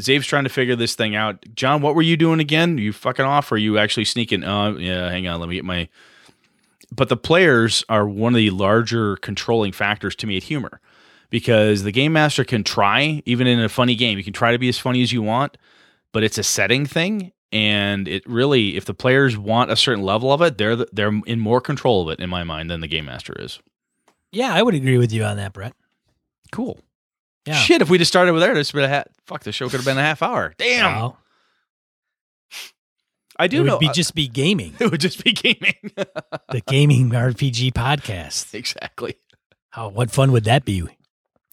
[0.00, 1.44] Zave's trying to figure this thing out.
[1.54, 2.78] John, what were you doing again?
[2.78, 3.50] you fucking off?
[3.50, 4.44] Or are you actually sneaking?
[4.44, 5.40] Uh, yeah, hang on.
[5.40, 5.88] Let me get my
[6.92, 10.80] but the players are one of the larger controlling factors to me at humor
[11.30, 14.58] because the game master can try even in a funny game you can try to
[14.58, 15.56] be as funny as you want
[16.12, 20.32] but it's a setting thing and it really if the players want a certain level
[20.32, 23.06] of it they're they're in more control of it in my mind than the game
[23.06, 23.58] master is
[24.32, 25.74] Yeah, I would agree with you on that, Brett.
[26.52, 26.78] cool
[27.46, 27.54] Yeah.
[27.54, 29.76] shit if we just started with there this would have had fuck the show could
[29.78, 31.16] have been a half hour damn Wow.
[33.38, 34.74] i It do would know be just be gaming.
[34.80, 38.54] it would just be gaming the gaming RPG podcast.
[38.54, 39.14] exactly
[39.70, 40.82] How what fun would that be?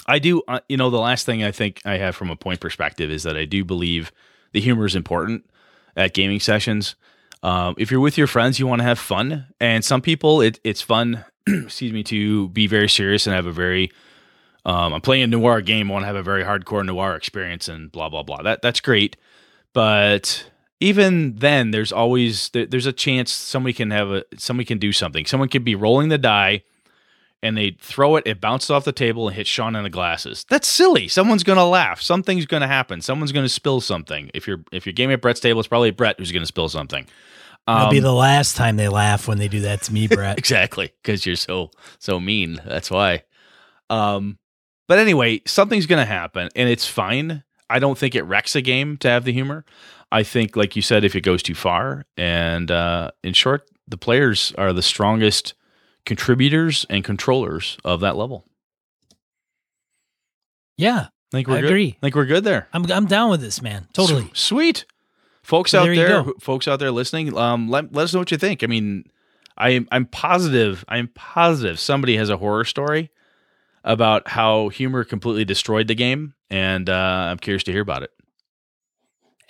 [0.05, 2.59] I do, uh, you know, the last thing I think I have from a point
[2.59, 4.11] perspective is that I do believe
[4.51, 5.49] the humor is important
[5.95, 6.95] at gaming sessions.
[7.41, 10.59] Um, if you're with your friends, you want to have fun, and some people, it,
[10.65, 11.23] it's fun.
[11.47, 13.91] excuse me, to be very serious and have a very.
[14.65, 15.89] Um, I'm playing a noir game.
[15.89, 18.41] I want to have a very hardcore noir experience, and blah blah blah.
[18.41, 19.17] That that's great,
[19.73, 20.49] but
[20.79, 24.91] even then, there's always there, there's a chance somebody can have a somebody can do
[24.91, 25.25] something.
[25.25, 26.63] Someone could be rolling the die
[27.41, 30.45] and they throw it, it bounces off the table and hits Sean in the glasses.
[30.49, 31.09] That's silly.
[31.09, 32.01] Someone's gonna laugh.
[32.01, 33.01] Something's gonna happen.
[33.01, 34.31] Someone's gonna spill something.
[34.33, 37.05] If you're if you're gaming at Brett's table, it's probably Brett who's gonna spill something.
[37.67, 40.37] It'll Um, be the last time they laugh when they do that to me, Brett.
[40.37, 42.61] exactly because you're so so mean.
[42.65, 43.23] That's why.
[43.89, 44.37] Um,
[44.93, 47.43] but anyway, something's gonna happen, and it's fine.
[47.67, 49.65] I don't think it wrecks a game to have the humor.
[50.11, 53.97] I think, like you said, if it goes too far, and uh, in short, the
[53.97, 55.55] players are the strongest
[56.05, 58.45] contributors and controllers of that level.
[60.77, 61.69] yeah, I think we're I good.
[61.71, 61.95] agree.
[61.97, 62.67] I think we're good there.
[62.71, 63.87] I'm I'm down with this, man.
[63.93, 64.25] Totally.
[64.25, 64.85] S- sweet.
[65.41, 68.29] Folks So out there there, folks out there listening, um, let, let us know what
[68.31, 68.63] you think.
[68.63, 69.05] I mean,
[69.57, 73.09] I I'm positive, I'm positive somebody has a horror story
[73.83, 76.93] about how humor completely destroyed the game, and uh,
[77.29, 78.11] I'm curious to hear about it.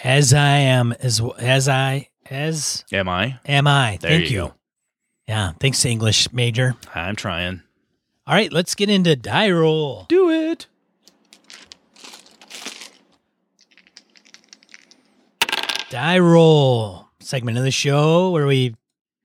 [0.04, 3.40] As I am as as I as Am I?
[3.46, 3.98] am I.
[4.02, 4.54] There Thank you you.
[5.28, 6.76] Yeah, thanks English major.
[6.94, 7.62] I'm trying.
[8.28, 10.06] All right, let's get into die roll.
[10.10, 10.68] Do it.
[15.90, 18.76] Die roll segment of the show where we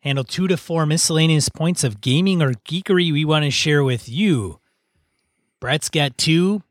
[0.03, 4.09] handle two to four miscellaneous points of gaming or geekery we want to share with
[4.09, 4.61] you.
[5.61, 6.63] Brett's got two.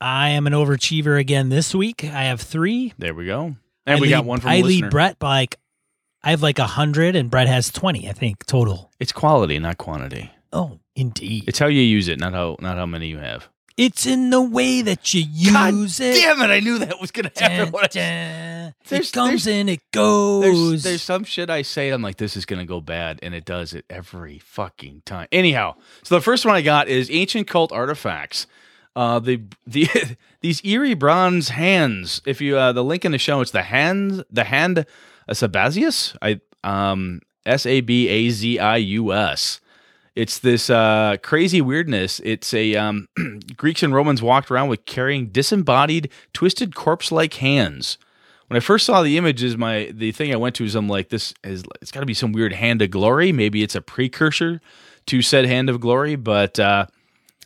[0.00, 2.04] I am an overachiever again this week.
[2.04, 2.94] I have three.
[2.98, 3.56] There we go.
[3.86, 4.90] And I we got one from I lead.
[4.90, 5.58] Brett by like
[6.22, 8.90] I have like a hundred, and Brett has twenty, I think, total.
[8.98, 10.30] It's quality, not quantity.
[10.52, 11.44] Oh, indeed.
[11.46, 13.48] It's how you use it, not how not how many you have.
[13.80, 16.14] It's in the way that you God use it.
[16.14, 16.52] Damn it!
[16.52, 17.56] I knew that was gonna happen.
[17.64, 18.74] Dun, when I- dun.
[18.88, 20.42] There's- it comes in, it goes.
[20.42, 21.88] There's, there's some shit I say.
[21.90, 25.28] I'm like, this is gonna go bad, and it does it every fucking time.
[25.32, 28.46] Anyhow, so the first one I got is ancient cult artifacts.
[28.94, 29.88] Uh, the the
[30.40, 32.20] these eerie bronze hands.
[32.26, 34.84] If you uh, the link in the show, it's the hands the hand uh,
[35.32, 36.16] Sabazius.
[36.20, 39.59] I um S A B A Z I U S.
[40.16, 42.20] It's this uh, crazy weirdness.
[42.24, 43.06] It's a um,
[43.56, 47.96] Greeks and Romans walked around with carrying disembodied, twisted corpse-like hands.
[48.48, 51.10] When I first saw the images, my the thing I went to is I'm like,
[51.10, 53.30] this is it's got to be some weird hand of glory.
[53.30, 54.60] Maybe it's a precursor
[55.06, 56.16] to said hand of glory.
[56.16, 56.86] But uh,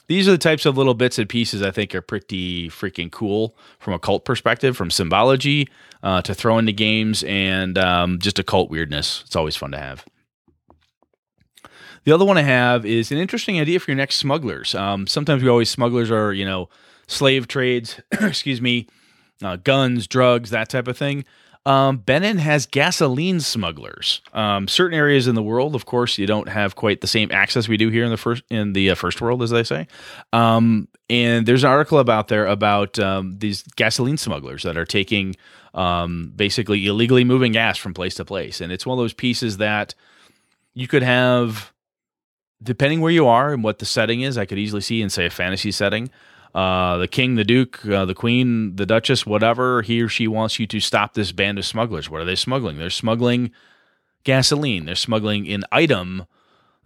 [0.06, 3.54] these are the types of little bits and pieces I think are pretty freaking cool
[3.78, 5.68] from a cult perspective, from symbology
[6.02, 9.22] uh, to throw into games and um, just occult weirdness.
[9.26, 10.06] It's always fun to have.
[12.04, 14.74] The other one I have is an interesting idea for your next smugglers.
[14.74, 16.68] Um, sometimes we always smugglers are you know
[17.06, 18.86] slave trades, excuse me,
[19.42, 21.24] uh, guns, drugs, that type of thing.
[21.66, 24.20] Um, Benin has gasoline smugglers.
[24.34, 27.68] Um, certain areas in the world, of course, you don't have quite the same access
[27.68, 29.86] we do here in the first in the uh, first world, as they say.
[30.34, 35.36] Um, and there's an article about there about um, these gasoline smugglers that are taking
[35.72, 39.56] um, basically illegally moving gas from place to place, and it's one of those pieces
[39.56, 39.94] that
[40.74, 41.72] you could have
[42.64, 45.26] depending where you are and what the setting is, I could easily see in say
[45.26, 46.10] a fantasy setting.
[46.54, 50.58] Uh, the king, the duke, uh, the queen, the duchess, whatever he or she wants
[50.58, 52.08] you to stop this band of smugglers.
[52.08, 52.78] What are they smuggling?
[52.78, 53.50] They're smuggling
[54.22, 54.84] gasoline.
[54.84, 56.26] They're smuggling an item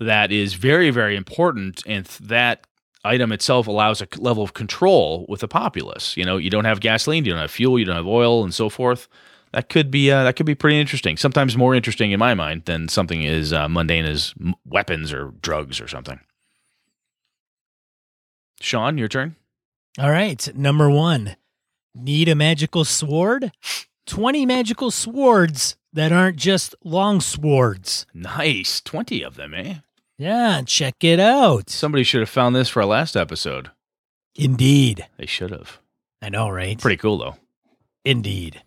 [0.01, 2.67] that is very, very important, and th- that
[3.05, 6.17] item itself allows a level of control with the populace.
[6.17, 8.55] You know, you don't have gasoline, you don't have fuel, you don't have oil, and
[8.55, 9.09] so forth.
[9.53, 11.17] That could be uh, that could be pretty interesting.
[11.17, 15.33] Sometimes more interesting in my mind than something as uh, mundane as m- weapons or
[15.43, 16.21] drugs or something.
[18.61, 19.37] Sean, your turn.
[19.99, 21.37] All right, number one.
[21.95, 23.51] Need a magical sword?
[24.07, 28.07] 20 magical swords that aren't just long swords.
[28.15, 29.77] Nice, twenty of them, eh?
[30.19, 31.71] Yeah, check it out.
[31.71, 33.71] Somebody should have found this for our last episode.
[34.35, 35.07] Indeed.
[35.17, 35.79] They should have.
[36.21, 36.79] I know, right?
[36.79, 37.37] Pretty cool though.
[38.05, 38.63] Indeed.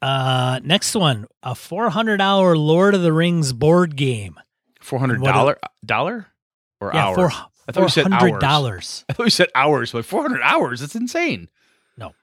[0.00, 4.38] Uh next one, a 400 hour Lord of the Rings board game.
[4.80, 6.28] Four hundred dollar dollar
[6.80, 7.14] or yeah, hour?
[7.14, 7.30] four,
[7.66, 8.32] I thought you said hours.
[8.32, 9.04] $400.
[9.08, 9.92] I thought you said hours.
[9.92, 10.80] Like four hundred hours.
[10.80, 11.48] That's insane.
[11.96, 12.14] No.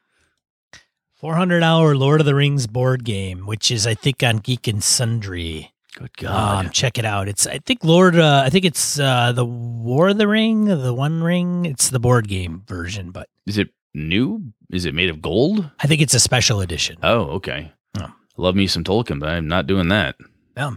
[1.16, 4.84] 400 hour Lord of the Rings board game, which is I think on Geek and
[4.84, 5.74] Sundry.
[5.96, 6.66] Good God.
[6.66, 7.28] Um, check it out.
[7.28, 8.18] It's I think Lord.
[8.18, 11.66] Uh, I think it's uh, the War of the Ring, the One Ring.
[11.66, 14.54] It's the board game version, but Is it new?
[14.72, 15.70] Is it made of gold?
[15.80, 16.98] I think it's a special edition.
[17.04, 17.72] Oh, okay.
[18.00, 18.14] Oh.
[18.38, 20.16] Love me some Tolkien, but I'm not doing that.
[20.58, 20.76] Yeah.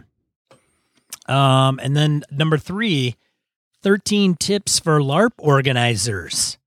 [1.27, 3.17] Um, and then number three,
[3.83, 6.59] 13 tips for LARP organizers.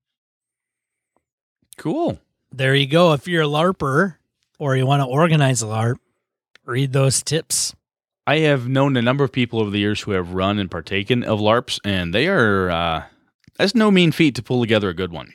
[1.76, 2.20] Cool.
[2.52, 3.12] There you go.
[3.12, 4.16] If you're a LARPer
[4.58, 5.96] or you want to organize a LARP,
[6.64, 7.74] read those tips.
[8.26, 11.24] I have known a number of people over the years who have run and partaken
[11.24, 13.02] of LARPs, and they are uh,
[13.58, 15.32] that's no mean feat to pull together a good one.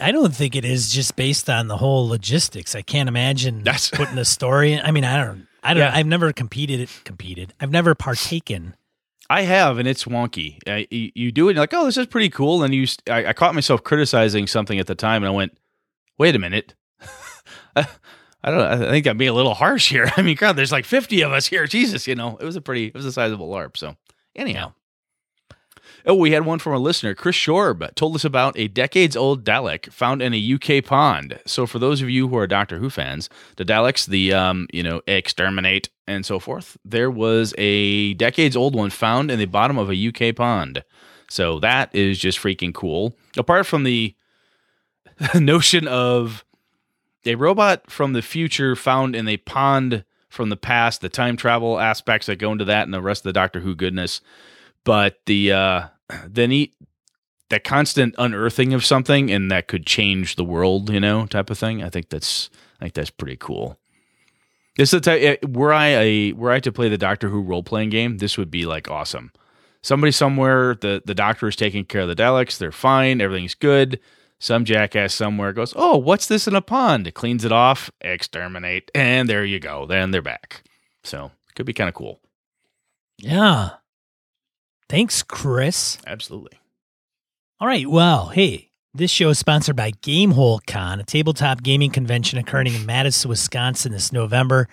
[0.00, 2.74] I don't think it is just based on the whole logistics.
[2.74, 4.80] I can't imagine That's- putting a story in.
[4.80, 5.92] I mean, I don't, I don't, Yeah.
[5.94, 7.54] I've never competed, competed.
[7.60, 8.74] I've never partaken.
[9.30, 10.58] I have, and it's wonky.
[10.66, 12.62] I, you, you do it, and you're like, oh, this is pretty cool.
[12.62, 15.56] And you, I, I caught myself criticizing something at the time, and I went,
[16.18, 16.74] wait a minute.
[17.76, 18.60] I don't.
[18.60, 20.10] I think I'm being a little harsh here.
[20.16, 21.66] I mean, God, there's like 50 of us here.
[21.66, 23.76] Jesus, you know, it was a pretty, it was a sizable LARP.
[23.78, 23.96] So,
[24.36, 24.74] anyhow.
[26.06, 29.42] Oh, we had one from a listener, Chris Shorb, told us about a decades old
[29.42, 31.40] Dalek found in a UK pond.
[31.46, 34.82] So, for those of you who are Doctor Who fans, the Daleks, the um, you
[34.82, 39.78] know, exterminate and so forth, there was a decades old one found in the bottom
[39.78, 40.84] of a UK pond.
[41.30, 43.16] So that is just freaking cool.
[43.38, 44.14] Apart from the
[45.34, 46.44] notion of
[47.24, 51.80] a robot from the future found in a pond from the past, the time travel
[51.80, 54.20] aspects that go into that, and the rest of the Doctor Who goodness.
[54.84, 55.86] But the uh,
[56.26, 56.72] then he
[57.50, 61.58] that constant unearthing of something and that could change the world, you know, type of
[61.58, 61.82] thing.
[61.82, 62.50] I think that's
[62.80, 63.78] I think that's pretty cool.
[64.76, 67.42] This is the type eh, were I a were I to play the Doctor Who
[67.42, 69.32] role playing game, this would be like awesome.
[69.82, 72.58] Somebody somewhere, the the Doctor is taking care of the Daleks.
[72.58, 73.20] They're fine.
[73.20, 74.00] Everything's good.
[74.40, 78.90] Some jackass somewhere goes, "Oh, what's this in a pond?" It Cleans it off, exterminate,
[78.94, 79.86] and there you go.
[79.86, 80.64] Then they're back.
[81.02, 82.20] So it could be kind of cool.
[83.18, 83.70] Yeah.
[84.88, 85.98] Thanks, Chris.
[86.06, 86.58] Absolutely.
[87.60, 87.88] All right.
[87.88, 92.86] Well, hey, this show is sponsored by Gamehole Con, a tabletop gaming convention occurring in
[92.86, 94.68] Madison, Wisconsin this November.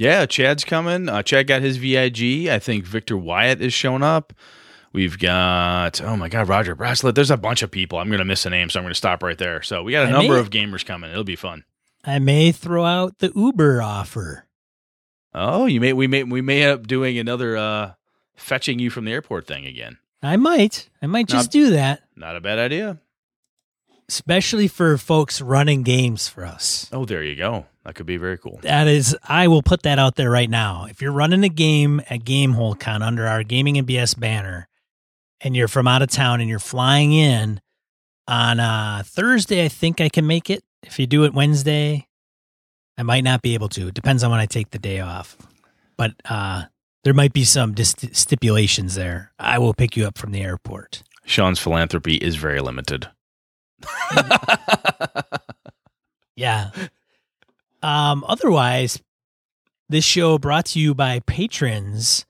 [0.00, 1.08] Yeah, Chad's coming.
[1.08, 2.48] Uh, Chad got his VIG.
[2.48, 4.32] I think Victor Wyatt is showing up.
[4.92, 7.14] We've got oh my god, Roger Braslett.
[7.14, 7.98] There's a bunch of people.
[7.98, 9.62] I'm gonna miss a name, so I'm gonna stop right there.
[9.62, 11.10] So we got a I number may- of gamers coming.
[11.10, 11.64] It'll be fun.
[12.04, 14.46] I may throw out the Uber offer.
[15.34, 17.92] Oh, you may we may we may end up doing another uh
[18.34, 19.98] fetching you from the airport thing again.
[20.22, 20.88] I might.
[21.02, 22.98] I might just Not- do that, Not a bad idea.
[24.10, 26.88] Especially for folks running games for us.
[26.92, 27.66] Oh, there you go.
[27.84, 28.58] That could be very cool.
[28.62, 30.86] That is, I will put that out there right now.
[30.90, 34.66] If you're running a game at GameholeCon under our Gaming and BS banner,
[35.40, 37.60] and you're from out of town and you're flying in
[38.26, 40.64] on uh, Thursday, I think I can make it.
[40.82, 42.08] If you do it Wednesday,
[42.98, 43.86] I might not be able to.
[43.88, 45.36] It depends on when I take the day off.
[45.96, 46.64] But uh,
[47.04, 49.32] there might be some dis- stipulations there.
[49.38, 51.04] I will pick you up from the airport.
[51.24, 53.08] Sean's philanthropy is very limited.
[56.40, 56.70] Yeah.
[57.82, 59.02] Um, otherwise,
[59.90, 62.24] this show brought to you by patrons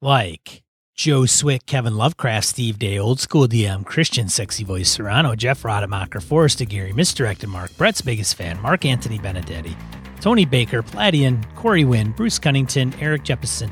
[0.00, 0.62] like
[0.94, 6.20] Joe Swick, Kevin Lovecraft, Steve Day, Old School DM, Christian Sexy Voice Serrano, Jeff Rademacher,
[6.20, 9.76] Forrest Aguirre, Misdirected Mark, Brett's biggest fan, Mark Anthony Benedetti,
[10.22, 13.70] Tony Baker, Pladian, Corey Wynn, Bruce Cunnington, Eric Jeppesen,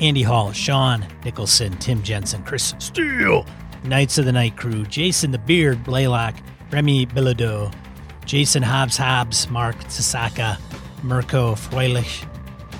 [0.00, 3.46] Andy Hall, Sean Nicholson, Tim Jensen, Chris Steele,
[3.84, 6.34] Knights of the Night Crew, Jason the Beard, Blaylock,
[6.72, 7.72] Remy Bilodeau,
[8.24, 10.58] Jason Hobbs Hobbs, Mark Tasaka,
[11.02, 12.26] Mirko Freilich,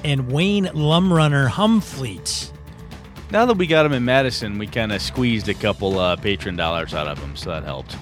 [0.03, 2.51] and Wayne Lumrunner Humfleet.
[3.31, 6.57] Now that we got him in Madison, we kind of squeezed a couple uh, patron
[6.57, 7.97] dollars out of him, so that helped.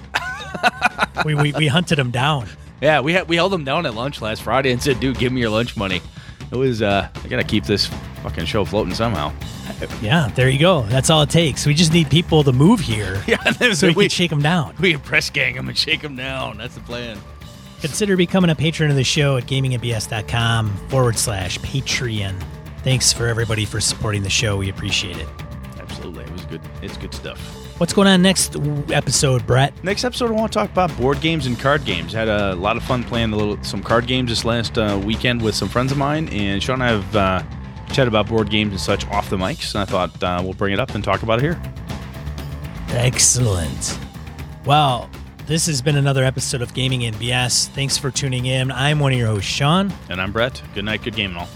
[1.25, 2.47] We, we, we hunted him down.
[2.81, 5.31] Yeah, we had we held him down at lunch last Friday and said, "Dude, give
[5.31, 6.01] me your lunch money."
[6.51, 7.87] It was uh, I gotta keep this
[8.23, 9.31] fucking show floating somehow.
[10.01, 10.81] Yeah, there you go.
[10.83, 11.65] That's all it takes.
[11.65, 13.37] We just need people to move here Yeah,
[13.73, 14.75] so we we can shake them down.
[14.79, 16.57] we can press gang him and shake them down.
[16.57, 17.17] That's the plan.
[17.79, 22.35] Consider becoming a patron of the show at gamingandbs.com forward slash Patreon.
[22.83, 24.57] Thanks for everybody for supporting the show.
[24.57, 25.27] We appreciate it.
[25.79, 26.61] Absolutely, it was good.
[26.81, 27.39] It's good stuff.
[27.81, 28.57] What's going on next
[28.91, 29.73] episode, Brett?
[29.83, 32.13] Next episode, I want to talk about board games and card games.
[32.13, 35.41] Had a lot of fun playing a little some card games this last uh, weekend
[35.41, 37.43] with some friends of mine, and Sean and I have uh,
[37.87, 39.73] chatted about board games and such off the mics.
[39.73, 41.59] And I thought uh, we'll bring it up and talk about it here.
[42.89, 43.97] Excellent.
[44.63, 45.09] Well,
[45.47, 47.67] this has been another episode of Gaming and BS.
[47.69, 48.71] Thanks for tuning in.
[48.71, 49.91] I'm one of your hosts, Sean.
[50.07, 50.61] And I'm Brett.
[50.75, 51.49] Good night, good game, and all.